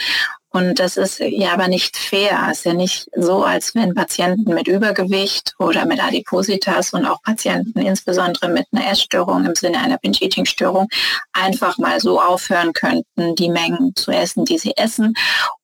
Und 0.53 0.79
das 0.79 0.97
ist 0.99 1.19
ja 1.21 1.55
aber 1.55 1.69
nicht 1.69 1.97
fair. 1.97 2.49
Es 2.51 2.59
ist 2.59 2.65
ja 2.67 2.75
nicht 2.75 3.09
so, 3.17 3.43
als 3.43 3.75
wenn 3.75 3.95
Patienten 3.95 4.53
mit 4.53 4.69
Übergewicht 4.69 5.55
oder 5.59 5.87
mit 5.87 6.03
Adipositas 6.03 6.93
und 6.93 7.07
auch 7.07 7.23
Patienten 7.23 7.81
insbesondere 7.81 8.49
mit 8.49 8.67
einer 8.73 8.91
Essstörung 8.91 9.47
im 9.47 9.55
Sinne 9.55 9.79
einer 9.79 9.99
Binge-Eating-Störung 9.99 10.89
einfach 11.33 11.79
mal 11.79 12.01
so 12.01 12.21
aufhören 12.21 12.75
könnten, 12.75 13.35
die 13.35 13.49
Mengen 13.49 13.95
zu 13.95 14.11
essen, 14.11 14.45
die 14.45 14.59
sie 14.59 14.77
essen. 14.77 15.15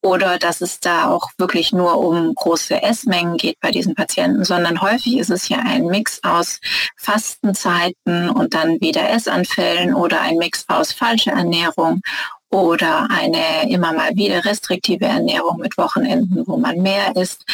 Oder 0.01 0.39
dass 0.39 0.63
es 0.63 0.81
da 0.81 1.11
auch 1.11 1.29
wirklich 1.37 1.73
nur 1.73 1.99
um 1.99 2.35
große 2.35 2.83
Essmengen 2.83 3.37
geht 3.37 3.61
bei 3.61 3.71
diesen 3.71 3.95
Patienten, 3.95 4.45
sondern 4.45 4.81
häufig 4.81 5.19
ist 5.19 5.31
es 5.31 5.49
ja 5.49 5.59
ein 5.59 5.87
Mix 5.87 6.21
aus 6.23 6.61
Fastenzeiten 6.97 8.31
und 8.31 8.55
dann 8.55 8.81
wieder 8.81 9.11
Essanfällen 9.11 9.95
oder 9.95 10.23
ein 10.23 10.37
Mix 10.37 10.65
aus 10.69 10.93
falscher 10.93 11.33
Ernährung 11.33 12.01
oder 12.51 13.09
eine 13.11 13.71
immer 13.71 13.93
mal 13.93 14.17
wieder 14.17 14.45
restriktive 14.45 15.05
Ernährung 15.05 15.59
mit 15.59 15.77
Wochenenden, 15.77 16.47
wo 16.47 16.57
man 16.57 16.79
mehr 16.79 17.15
isst. 17.17 17.45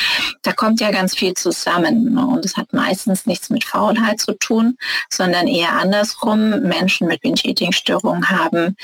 Da 0.43 0.53
kommt 0.53 0.81
ja 0.81 0.91
ganz 0.91 1.17
viel 1.17 1.35
zusammen 1.35 2.17
und 2.17 2.45
es 2.45 2.57
hat 2.57 2.73
meistens 2.73 3.27
nichts 3.27 3.51
mit 3.51 3.65
Faulheit 3.65 4.21
zu 4.21 4.39
tun, 4.39 4.77
sondern 5.11 5.49
eher 5.49 5.73
andersrum. 5.73 6.61
Menschen 6.61 7.09
mit 7.09 7.23
Binge-Eating-Störungen 7.23 8.31
haben 8.31 8.77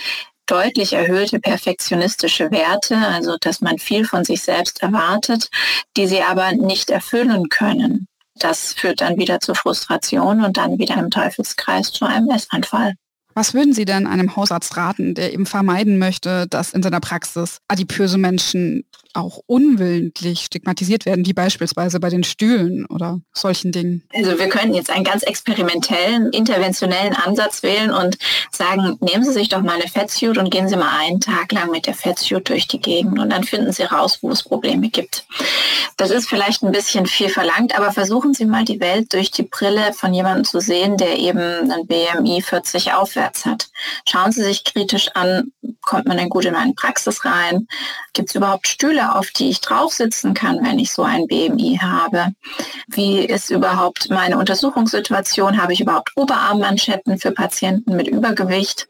deutlich 0.46 0.94
erhöhte 0.94 1.38
perfektionistische 1.38 2.50
Werte, 2.50 2.96
also 2.96 3.36
dass 3.40 3.60
man 3.60 3.78
viel 3.78 4.04
von 4.04 4.24
sich 4.24 4.42
selbst 4.42 4.82
erwartet, 4.82 5.48
die 5.96 6.08
sie 6.08 6.22
aber 6.22 6.52
nicht 6.52 6.90
erfüllen 6.90 7.48
können. 7.48 8.08
Das 8.34 8.72
führt 8.72 9.00
dann 9.00 9.16
wieder 9.16 9.38
zu 9.38 9.54
Frustration 9.54 10.44
und 10.44 10.56
dann 10.56 10.78
wieder 10.78 10.96
im 10.96 11.10
Teufelskreis 11.10 11.92
zu 11.92 12.04
einem 12.04 12.30
Essanfall. 12.30 12.94
Was 13.40 13.54
würden 13.54 13.73
Sie 13.73 13.87
denn 13.87 14.06
einem 14.06 14.37
Hausarzt 14.37 14.76
raten, 14.76 15.14
der 15.14 15.32
eben 15.32 15.47
vermeiden 15.47 15.99
möchte, 15.99 16.47
dass 16.47 16.75
in 16.75 16.82
seiner 16.82 17.00
Praxis 17.00 17.62
adipöse 17.68 18.18
Menschen 18.18 18.85
auch 19.14 19.40
unwillentlich 19.47 20.40
stigmatisiert 20.42 21.06
werden, 21.06 21.26
wie 21.26 21.32
beispielsweise 21.32 22.00
bei 22.00 22.11
den 22.11 22.23
Stühlen 22.23 22.85
oder 22.87 23.20
solchen 23.32 23.73
Dingen? 23.73 24.04
Also 24.14 24.38
wir 24.38 24.49
können 24.49 24.75
jetzt 24.75 24.90
einen 24.90 25.04
ganz 25.04 25.23
experimentellen, 25.23 26.30
interventionellen 26.32 27.14
Ansatz 27.14 27.62
wählen 27.62 27.90
und 27.90 28.18
sagen, 28.52 28.99
nehmen 29.00 29.25
Sie 29.25 29.32
sich 29.32 29.49
doch 29.49 29.62
mal 29.62 29.80
eine 29.80 29.88
Fettsuit 29.88 30.37
und 30.37 30.50
gehen 30.50 30.68
Sie 30.68 30.76
mal 30.76 30.99
einen 31.00 31.20
Tag 31.20 31.50
lang 31.52 31.70
mit 31.70 31.87
der 31.87 31.94
Fettsuit 31.94 32.49
durch 32.49 32.68
die 32.68 32.80
Gegend 32.80 33.18
und 33.18 33.30
dann 33.30 33.44
finden 33.44 33.73
Sie 33.73 33.85
raus, 33.85 34.18
wo 34.20 34.30
es 34.30 34.42
Probleme 34.42 34.90
gibt. 34.90 35.25
Das 35.97 36.11
ist 36.11 36.28
vielleicht 36.28 36.62
ein 36.62 36.73
bisschen 36.73 37.06
viel 37.06 37.30
verlangt, 37.30 37.76
aber 37.76 37.92
versuchen 37.92 38.35
Sie 38.35 38.44
mal 38.44 38.64
die 38.64 38.80
Welt 38.80 39.12
durch 39.12 39.30
die 39.30 39.42
Brille 39.42 39.92
von 39.92 40.14
jemandem 40.14 40.44
zu 40.44 40.61
sehen, 40.61 40.97
der 40.97 41.18
eben 41.18 41.70
ein 41.70 41.87
BMI 41.87 42.42
40 42.42 42.92
aufwärts 42.92 43.29
hat. 43.44 43.68
Schauen 44.08 44.32
Sie 44.32 44.42
sich 44.42 44.64
kritisch 44.64 45.08
an, 45.14 45.52
kommt 45.82 46.06
man 46.06 46.16
denn 46.16 46.28
gut 46.28 46.44
in 46.44 46.54
eine 46.54 46.75
Praxis 46.75 47.25
rein? 47.25 47.66
Gibt 48.12 48.28
es 48.28 48.34
überhaupt 48.34 48.68
Stühle, 48.68 49.14
auf 49.14 49.30
die 49.30 49.50
ich 49.50 49.60
drauf 49.60 49.92
sitzen 49.92 50.34
kann, 50.34 50.64
wenn 50.64 50.78
ich 50.78 50.92
so 50.92 51.02
ein 51.02 51.26
BMI 51.26 51.78
habe? 51.80 52.28
Wie 52.88 53.20
ist 53.20 53.50
überhaupt 53.50 54.10
meine 54.10 54.38
Untersuchungssituation? 54.38 55.60
Habe 55.60 55.72
ich 55.72 55.80
überhaupt 55.80 56.12
Oberarmmanschetten 56.16 57.18
für 57.18 57.32
Patienten 57.32 57.96
mit 57.96 58.08
Übergewicht? 58.08 58.88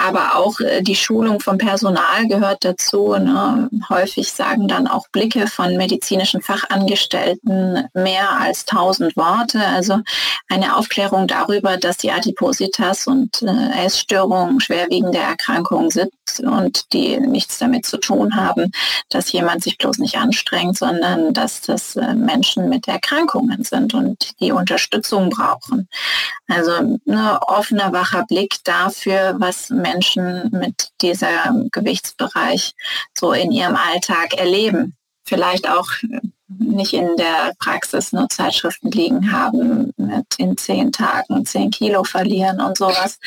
Aber 0.00 0.36
auch 0.36 0.60
äh, 0.60 0.82
die 0.82 0.96
Schulung 0.96 1.40
vom 1.40 1.58
Personal 1.58 2.26
gehört 2.26 2.64
dazu. 2.64 3.14
Ne? 3.14 3.68
Häufig 3.88 4.32
sagen 4.32 4.66
dann 4.66 4.86
auch 4.86 5.08
Blicke 5.12 5.46
von 5.46 5.76
medizinischen 5.76 6.40
Fachangestellten 6.40 7.88
mehr 7.92 8.30
als 8.40 8.64
tausend 8.64 9.16
Worte. 9.16 9.60
Also 9.60 10.00
eine 10.48 10.76
Aufklärung 10.76 11.26
darüber, 11.26 11.76
dass 11.76 11.98
die 11.98 12.12
Adipositas 12.12 13.06
und 13.06 13.42
äh, 13.42 13.84
Essstörungen 13.84 14.60
schwerwiegende 14.60 15.18
Erkrankungen 15.18 15.90
sind, 15.90 16.12
und 16.38 16.92
die 16.92 17.18
nichts 17.18 17.58
damit 17.58 17.84
zu 17.86 17.98
tun 17.98 18.36
haben, 18.36 18.70
dass 19.08 19.32
jemand 19.32 19.62
sich 19.62 19.78
bloß 19.78 19.98
nicht 19.98 20.16
anstrengt, 20.16 20.78
sondern 20.78 21.34
dass 21.34 21.60
das 21.60 21.96
äh, 21.96 22.14
Menschen 22.14 22.68
mit 22.68 22.86
Erkrankungen 22.88 23.64
sind 23.64 23.94
und 23.94 24.40
die 24.40 24.52
Unterstützung 24.52 25.30
brauchen. 25.30 25.88
Also 26.48 26.72
ein 26.72 27.00
ne, 27.04 27.38
offener, 27.46 27.92
wacher 27.92 28.24
Blick 28.26 28.56
dafür, 28.64 29.34
was 29.38 29.70
Menschen 29.70 29.89
mit 30.50 30.90
dieser 31.00 31.54
Gewichtsbereich 31.72 32.72
so 33.16 33.32
in 33.32 33.50
ihrem 33.50 33.76
Alltag 33.76 34.34
erleben. 34.34 34.96
Vielleicht 35.24 35.68
auch 35.68 35.90
nicht 36.58 36.92
in 36.92 37.16
der 37.16 37.52
Praxis 37.58 38.12
nur 38.12 38.28
Zeitschriften 38.28 38.90
liegen 38.90 39.32
haben 39.32 39.92
mit 39.96 40.26
in 40.38 40.56
zehn 40.56 40.90
Tagen 40.90 41.46
zehn 41.46 41.70
Kilo 41.70 42.04
verlieren 42.04 42.60
und 42.60 42.76
sowas. 42.76 43.18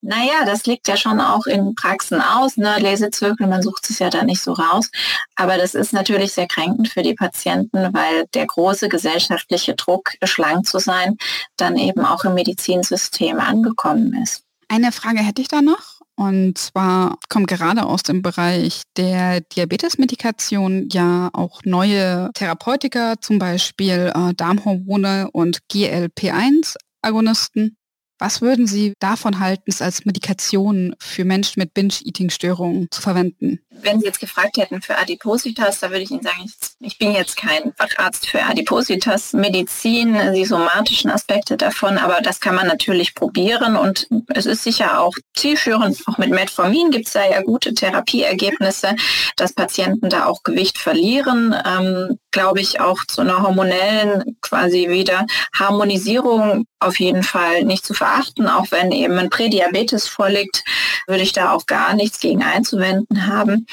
Naja, 0.00 0.44
das 0.46 0.66
liegt 0.66 0.88
ja 0.88 0.96
schon 0.96 1.20
auch 1.20 1.46
in 1.46 1.74
Praxen 1.74 2.20
aus, 2.20 2.56
ne? 2.56 2.76
Lesezirkel, 2.78 3.46
man 3.46 3.62
sucht 3.62 3.88
es 3.90 3.98
ja 3.98 4.08
da 4.08 4.24
nicht 4.24 4.42
so 4.42 4.52
raus. 4.52 4.90
Aber 5.36 5.58
das 5.58 5.74
ist 5.74 5.92
natürlich 5.92 6.32
sehr 6.32 6.48
kränkend 6.48 6.88
für 6.88 7.02
die 7.02 7.14
Patienten, 7.14 7.92
weil 7.92 8.26
der 8.34 8.46
große 8.46 8.88
gesellschaftliche 8.88 9.74
Druck, 9.74 10.12
schlank 10.24 10.66
zu 10.66 10.78
sein, 10.78 11.16
dann 11.56 11.76
eben 11.76 12.04
auch 12.04 12.24
im 12.24 12.34
Medizinsystem 12.34 13.38
angekommen 13.40 14.14
ist. 14.22 14.42
Eine 14.68 14.92
Frage 14.92 15.20
hätte 15.20 15.42
ich 15.42 15.48
da 15.48 15.60
noch. 15.60 15.99
Und 16.20 16.58
zwar 16.58 17.16
kommt 17.30 17.46
gerade 17.46 17.86
aus 17.86 18.02
dem 18.02 18.20
Bereich 18.20 18.82
der 18.98 19.40
Diabetesmedikation 19.40 20.90
ja 20.92 21.30
auch 21.32 21.62
neue 21.64 22.28
Therapeutika, 22.34 23.14
zum 23.22 23.38
Beispiel 23.38 24.12
äh, 24.14 24.34
Darmhormone 24.34 25.30
und 25.32 25.60
GLP-1-Agonisten. 25.72 27.78
Was 28.20 28.42
würden 28.42 28.66
Sie 28.66 28.92
davon 28.98 29.40
halten, 29.40 29.64
es 29.66 29.80
als 29.80 30.04
Medikation 30.04 30.94
für 30.98 31.24
Menschen 31.24 31.58
mit 31.58 31.72
Binge-Eating-Störungen 31.72 32.88
zu 32.90 33.00
verwenden? 33.00 33.60
Wenn 33.70 33.98
Sie 33.98 34.04
jetzt 34.04 34.20
gefragt 34.20 34.58
hätten 34.58 34.82
für 34.82 34.98
Adipositas, 34.98 35.80
da 35.80 35.88
würde 35.88 36.02
ich 36.02 36.10
Ihnen 36.10 36.22
sagen, 36.22 36.44
ich, 36.80 36.98
bin 36.98 37.12
jetzt 37.12 37.38
kein 37.38 37.72
Facharzt 37.78 38.28
für 38.28 38.42
Adipositas, 38.42 39.32
Medizin, 39.32 40.18
die 40.34 40.44
somatischen 40.44 41.10
Aspekte 41.10 41.56
davon, 41.56 41.96
aber 41.96 42.20
das 42.20 42.40
kann 42.40 42.54
man 42.54 42.66
natürlich 42.66 43.14
probieren 43.14 43.76
und 43.76 44.06
es 44.28 44.44
ist 44.44 44.64
sicher 44.64 45.00
auch 45.00 45.14
zielführend. 45.34 46.02
Auch 46.06 46.18
mit 46.18 46.28
Metformin 46.28 46.90
gibt 46.90 47.06
es 47.06 47.14
da 47.14 47.26
ja 47.26 47.40
gute 47.40 47.72
Therapieergebnisse, 47.72 48.96
dass 49.36 49.54
Patienten 49.54 50.10
da 50.10 50.26
auch 50.26 50.42
Gewicht 50.42 50.76
verlieren. 50.76 51.56
Ähm, 51.64 52.18
Glaube 52.30 52.60
ich 52.60 52.80
auch 52.80 53.04
zu 53.06 53.22
einer 53.22 53.42
hormonellen 53.42 54.36
quasi 54.40 54.88
wieder 54.88 55.26
Harmonisierung 55.54 56.66
auf 56.78 56.98
jeden 56.98 57.22
Fall 57.22 57.64
nicht 57.64 57.84
zu 57.84 57.94
verachten, 57.94 58.48
auch 58.48 58.66
wenn 58.70 58.92
eben 58.92 59.18
ein 59.18 59.30
Prädiabetes 59.30 60.08
vorliegt, 60.08 60.64
würde 61.06 61.22
ich 61.22 61.32
da 61.32 61.52
auch 61.52 61.66
gar 61.66 61.94
nichts 61.94 62.20
gegen 62.20 62.42
einzuwenden 62.42 63.26
haben. 63.26 63.66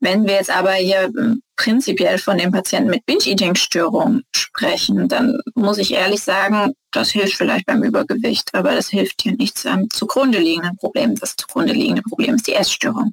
Wenn 0.00 0.26
wir 0.26 0.34
jetzt 0.34 0.50
aber 0.50 0.72
hier 0.72 1.10
ähm, 1.16 1.42
prinzipiell 1.56 2.18
von 2.18 2.38
den 2.38 2.52
Patienten 2.52 2.90
mit 2.90 3.06
Binge-Eating-Störungen 3.06 4.24
sprechen, 4.34 5.08
dann 5.08 5.40
muss 5.54 5.78
ich 5.78 5.92
ehrlich 5.92 6.22
sagen, 6.22 6.72
das 6.92 7.10
hilft 7.10 7.34
vielleicht 7.34 7.66
beim 7.66 7.82
Übergewicht, 7.82 8.54
aber 8.54 8.74
das 8.74 8.88
hilft 8.88 9.22
hier 9.22 9.32
nichts 9.32 9.66
am 9.66 9.90
zugrunde 9.90 10.38
liegenden 10.38 10.76
Problem. 10.76 11.14
Das 11.16 11.36
zugrunde 11.36 11.72
liegende 11.72 12.02
Problem 12.02 12.34
ist 12.34 12.46
die 12.46 12.54
Essstörung. 12.54 13.12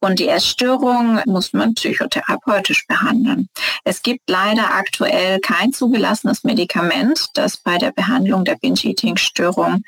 Und 0.00 0.18
die 0.18 0.28
Essstörung 0.28 1.20
muss 1.26 1.52
man 1.52 1.74
psychotherapeutisch 1.74 2.86
behandeln. 2.86 3.48
Es 3.84 4.02
gibt 4.02 4.28
leider 4.28 4.74
aktuell 4.74 5.38
kein 5.40 5.72
zugelassenes 5.72 6.44
Medikament, 6.44 7.26
das 7.34 7.56
bei 7.56 7.78
der 7.78 7.92
Behandlung 7.92 8.44
der 8.44 8.56
Binge-Eating-Störung 8.56 9.82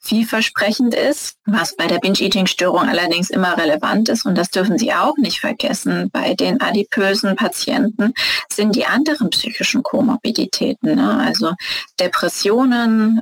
vielversprechend 0.00 0.94
ist, 0.94 1.36
was 1.46 1.74
bei 1.76 1.86
der 1.86 1.98
Binge-Eating-Störung 1.98 2.88
allerdings 2.88 3.30
immer 3.30 3.56
relevant 3.56 4.08
ist. 4.08 4.24
Und 4.24 4.36
das 4.36 4.50
dürfen 4.50 4.78
Sie 4.78 4.92
auch 4.92 5.16
nicht 5.16 5.40
vergessen. 5.40 6.10
Bei 6.12 6.34
den 6.34 6.60
adipösen 6.60 7.34
Patienten 7.36 8.12
sind 8.52 8.74
die 8.76 8.86
anderen 8.86 9.30
psychischen 9.30 9.82
Komorbiditäten, 9.82 10.94
ne? 10.94 11.18
also 11.18 11.54
Depressionen, 11.98 12.65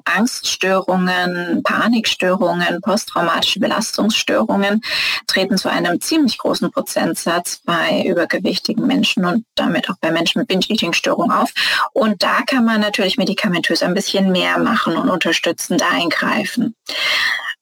Angststörungen, 0.04 1.62
Panikstörungen, 1.62 2.80
posttraumatische 2.80 3.60
Belastungsstörungen 3.60 4.82
treten 5.26 5.58
zu 5.58 5.68
einem 5.70 6.00
ziemlich 6.00 6.38
großen 6.38 6.70
Prozentsatz 6.70 7.60
bei 7.64 8.04
übergewichtigen 8.06 8.86
Menschen 8.86 9.24
und 9.24 9.44
damit 9.54 9.90
auch 9.90 9.96
bei 10.00 10.10
Menschen 10.10 10.40
mit 10.40 10.48
Binge-Eating-Störung 10.48 11.30
auf. 11.30 11.52
Und 11.92 12.22
da 12.22 12.42
kann 12.46 12.64
man 12.64 12.80
natürlich 12.80 13.16
medikamentös 13.16 13.82
ein 13.82 13.94
bisschen 13.94 14.32
mehr 14.32 14.58
machen 14.58 14.96
und 14.96 15.10
unterstützend 15.10 15.82
eingreifen. 15.82 16.74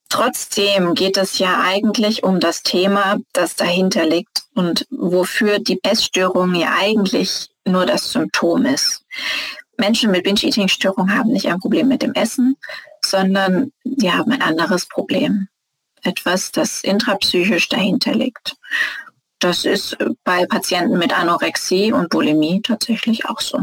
Trotzdem 0.08 0.94
geht 0.94 1.16
es 1.16 1.38
ja 1.38 1.62
eigentlich 1.62 2.22
um 2.22 2.38
das 2.38 2.62
Thema, 2.62 3.16
das 3.32 3.56
dahinter 3.56 4.04
liegt 4.04 4.42
und 4.54 4.86
wofür 4.90 5.58
die 5.58 5.80
Essstörung 5.82 6.54
ja 6.54 6.74
eigentlich 6.78 7.48
nur 7.64 7.86
das 7.86 8.12
Symptom 8.12 8.66
ist. 8.66 9.06
Menschen 9.76 10.10
mit 10.10 10.24
Binge-Eating-Störung 10.24 11.14
haben 11.14 11.32
nicht 11.32 11.48
ein 11.48 11.58
Problem 11.58 11.88
mit 11.88 12.02
dem 12.02 12.14
Essen, 12.14 12.56
sondern 13.04 13.72
sie 13.84 14.12
haben 14.12 14.32
ein 14.32 14.42
anderes 14.42 14.86
Problem. 14.86 15.48
Etwas, 16.02 16.52
das 16.52 16.82
intrapsychisch 16.82 17.68
dahinter 17.68 18.14
liegt. 18.14 18.56
Das 19.38 19.64
ist 19.64 19.96
bei 20.22 20.46
Patienten 20.46 20.98
mit 20.98 21.18
Anorexie 21.18 21.92
und 21.92 22.10
Bulimie 22.10 22.62
tatsächlich 22.62 23.26
auch 23.26 23.40
so. 23.40 23.58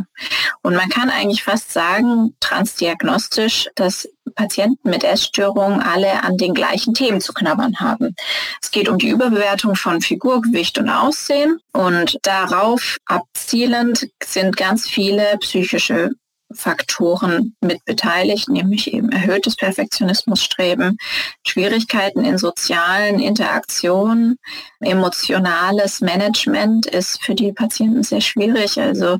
Und 0.62 0.76
man 0.76 0.89
kann 0.89 1.10
eigentlich 1.10 1.43
fast 1.43 1.72
sagen, 1.72 2.36
transdiagnostisch, 2.41 3.69
dass 3.76 4.10
Patienten 4.29 4.89
mit 4.89 5.03
Essstörungen 5.03 5.81
alle 5.81 6.23
an 6.23 6.37
den 6.37 6.53
gleichen 6.53 6.93
Themen 6.93 7.21
zu 7.21 7.33
knabbern 7.33 7.79
haben. 7.79 8.15
Es 8.61 8.71
geht 8.71 8.89
um 8.89 8.97
die 8.97 9.09
Überbewertung 9.09 9.75
von 9.75 10.01
Figur, 10.01 10.41
Gewicht 10.41 10.77
und 10.77 10.89
Aussehen 10.89 11.59
und 11.73 12.17
darauf 12.23 12.97
abzielend 13.05 14.07
sind 14.23 14.57
ganz 14.57 14.87
viele 14.87 15.37
psychische 15.39 16.11
Faktoren 16.51 17.55
mit 17.61 17.85
beteiligt, 17.85 18.49
nämlich 18.49 18.91
eben 18.91 19.11
erhöhtes 19.11 19.55
Perfektionismusstreben, 19.55 20.97
Schwierigkeiten 21.45 22.25
in 22.25 22.37
sozialen 22.37 23.19
Interaktionen, 23.19 24.37
emotionales 24.79 26.01
Management 26.01 26.87
ist 26.87 27.23
für 27.23 27.35
die 27.35 27.53
Patienten 27.53 28.03
sehr 28.03 28.21
schwierig, 28.21 28.79
also 28.79 29.19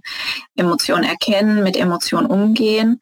Emotionen 0.56 1.04
erkennen, 1.04 1.64
mit 1.64 1.78
Emotionen 1.78 2.28
umgehen 2.28 3.00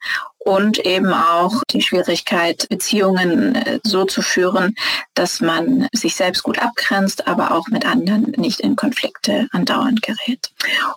und 0.48 0.78
eben 0.78 1.12
auch 1.12 1.62
die 1.70 1.82
Schwierigkeit, 1.82 2.66
Beziehungen 2.70 3.54
äh, 3.54 3.80
so 3.84 4.06
zu 4.06 4.22
führen, 4.22 4.74
dass 5.12 5.42
man 5.42 5.88
sich 5.92 6.16
selbst 6.16 6.42
gut 6.42 6.58
abgrenzt, 6.58 7.28
aber 7.28 7.52
auch 7.52 7.68
mit 7.68 7.84
anderen 7.84 8.32
nicht 8.38 8.60
in 8.60 8.74
Konflikte 8.74 9.46
andauernd 9.52 10.00
gerät. 10.00 10.50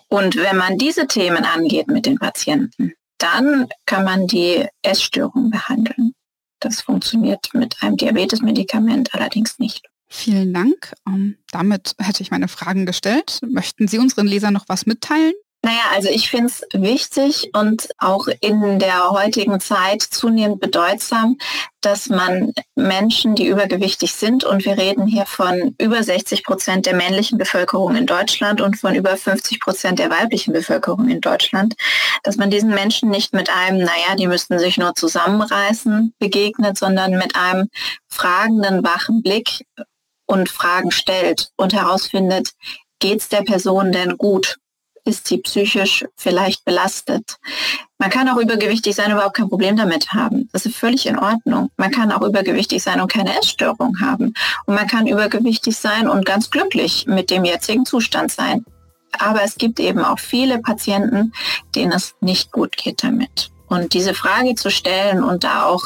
Und 0.08 0.36
wenn 0.36 0.56
man 0.56 0.78
diese 0.78 1.06
Themen 1.06 1.44
angeht 1.44 1.88
mit 1.88 2.06
den 2.06 2.18
Patienten, 2.18 2.94
dann 3.18 3.68
kann 3.84 4.04
man 4.04 4.26
die 4.26 4.66
Essstörung 4.80 5.50
behandeln. 5.50 6.14
Das 6.58 6.80
funktioniert 6.80 7.50
mit 7.52 7.76
einem 7.82 7.98
Diabetesmedikament 7.98 9.12
allerdings 9.12 9.58
nicht. 9.58 9.86
Vielen 10.08 10.54
Dank. 10.54 10.94
Ähm, 11.06 11.36
damit 11.50 11.94
hätte 11.98 12.22
ich 12.22 12.30
meine 12.30 12.48
Fragen 12.48 12.86
gestellt. 12.86 13.40
Möchten 13.46 13.86
Sie 13.86 13.98
unseren 13.98 14.26
Lesern 14.26 14.54
noch 14.54 14.64
was 14.68 14.86
mitteilen? 14.86 15.34
Naja, 15.64 15.82
also 15.92 16.08
ich 16.08 16.28
finde 16.28 16.46
es 16.46 16.64
wichtig 16.72 17.50
und 17.52 17.88
auch 17.98 18.26
in 18.40 18.80
der 18.80 19.10
heutigen 19.10 19.60
Zeit 19.60 20.02
zunehmend 20.02 20.60
bedeutsam, 20.60 21.38
dass 21.80 22.08
man 22.08 22.52
Menschen, 22.74 23.36
die 23.36 23.46
übergewichtig 23.46 24.12
sind, 24.12 24.42
und 24.42 24.64
wir 24.64 24.76
reden 24.76 25.06
hier 25.06 25.24
von 25.24 25.76
über 25.78 26.02
60 26.02 26.42
Prozent 26.42 26.86
der 26.86 26.96
männlichen 26.96 27.38
Bevölkerung 27.38 27.94
in 27.94 28.06
Deutschland 28.06 28.60
und 28.60 28.76
von 28.76 28.96
über 28.96 29.16
50 29.16 29.60
Prozent 29.60 30.00
der 30.00 30.10
weiblichen 30.10 30.52
Bevölkerung 30.52 31.08
in 31.08 31.20
Deutschland, 31.20 31.74
dass 32.24 32.36
man 32.36 32.50
diesen 32.50 32.70
Menschen 32.70 33.08
nicht 33.08 33.32
mit 33.32 33.48
einem, 33.48 33.78
naja, 33.78 34.16
die 34.18 34.26
müssten 34.26 34.58
sich 34.58 34.78
nur 34.78 34.96
zusammenreißen, 34.96 36.12
begegnet, 36.18 36.76
sondern 36.76 37.12
mit 37.12 37.36
einem 37.36 37.68
fragenden, 38.08 38.82
wachen 38.82 39.22
Blick 39.22 39.64
und 40.26 40.48
Fragen 40.48 40.90
stellt 40.90 41.50
und 41.56 41.72
herausfindet, 41.72 42.50
geht 42.98 43.20
es 43.20 43.28
der 43.28 43.42
Person 43.42 43.92
denn 43.92 44.16
gut? 44.16 44.56
Ist 45.04 45.26
sie 45.26 45.38
psychisch 45.38 46.04
vielleicht 46.16 46.64
belastet. 46.64 47.38
Man 47.98 48.10
kann 48.10 48.28
auch 48.28 48.36
übergewichtig 48.36 48.94
sein 48.94 49.06
und 49.06 49.12
überhaupt 49.12 49.36
kein 49.36 49.48
Problem 49.48 49.76
damit 49.76 50.12
haben. 50.12 50.48
Das 50.52 50.66
ist 50.66 50.76
völlig 50.76 51.06
in 51.06 51.18
Ordnung. 51.18 51.70
Man 51.76 51.90
kann 51.90 52.10
auch 52.12 52.22
übergewichtig 52.22 52.82
sein 52.82 53.00
und 53.00 53.10
keine 53.10 53.36
Essstörung 53.38 54.00
haben. 54.00 54.34
Und 54.66 54.74
man 54.74 54.86
kann 54.86 55.06
übergewichtig 55.06 55.76
sein 55.76 56.08
und 56.08 56.26
ganz 56.26 56.50
glücklich 56.50 57.06
mit 57.06 57.30
dem 57.30 57.44
jetzigen 57.44 57.84
Zustand 57.84 58.32
sein. 58.32 58.64
Aber 59.18 59.42
es 59.42 59.56
gibt 59.56 59.78
eben 59.78 60.00
auch 60.00 60.18
viele 60.18 60.58
Patienten, 60.58 61.32
denen 61.74 61.92
es 61.92 62.14
nicht 62.20 62.50
gut 62.50 62.76
geht 62.76 63.04
damit. 63.04 63.51
Und 63.72 63.94
diese 63.94 64.12
Frage 64.12 64.54
zu 64.54 64.70
stellen 64.70 65.24
und 65.24 65.44
da 65.44 65.64
auch 65.64 65.82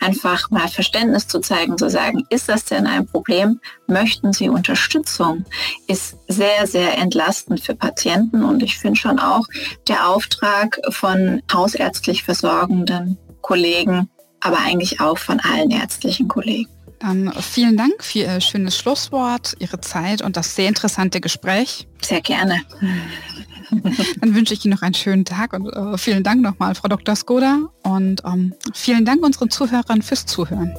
einfach 0.00 0.50
mal 0.50 0.66
Verständnis 0.66 1.28
zu 1.28 1.38
zeigen, 1.38 1.78
zu 1.78 1.88
sagen, 1.88 2.26
ist 2.28 2.48
das 2.48 2.64
denn 2.64 2.88
ein 2.88 3.06
Problem? 3.06 3.60
Möchten 3.86 4.32
Sie 4.32 4.48
Unterstützung? 4.48 5.44
Ist 5.86 6.16
sehr, 6.26 6.66
sehr 6.66 6.98
entlastend 6.98 7.60
für 7.60 7.76
Patienten. 7.76 8.42
Und 8.42 8.64
ich 8.64 8.78
finde 8.78 8.98
schon 8.98 9.20
auch 9.20 9.46
der 9.86 10.08
Auftrag 10.08 10.80
von 10.88 11.40
hausärztlich 11.52 12.24
versorgenden 12.24 13.16
Kollegen, 13.42 14.10
aber 14.40 14.58
eigentlich 14.58 15.00
auch 15.00 15.16
von 15.16 15.38
allen 15.38 15.70
ärztlichen 15.70 16.26
Kollegen. 16.26 16.79
Dann 17.00 17.32
vielen 17.40 17.76
Dank 17.76 18.04
für 18.04 18.20
Ihr 18.20 18.40
schönes 18.40 18.76
Schlusswort, 18.78 19.56
Ihre 19.58 19.80
Zeit 19.80 20.22
und 20.22 20.36
das 20.36 20.54
sehr 20.54 20.68
interessante 20.68 21.20
Gespräch. 21.20 21.88
Sehr 22.02 22.20
gerne. 22.20 22.60
Dann 24.20 24.34
wünsche 24.34 24.52
ich 24.54 24.64
Ihnen 24.64 24.74
noch 24.74 24.82
einen 24.82 24.94
schönen 24.94 25.24
Tag 25.24 25.52
und 25.52 25.68
äh, 25.68 25.96
vielen 25.96 26.22
Dank 26.22 26.42
nochmal, 26.42 26.74
Frau 26.74 26.88
Dr. 26.88 27.16
Skoda. 27.16 27.70
Und 27.82 28.22
ähm, 28.24 28.54
vielen 28.74 29.04
Dank 29.04 29.24
unseren 29.24 29.50
Zuhörern 29.50 30.02
fürs 30.02 30.26
Zuhören. 30.26 30.74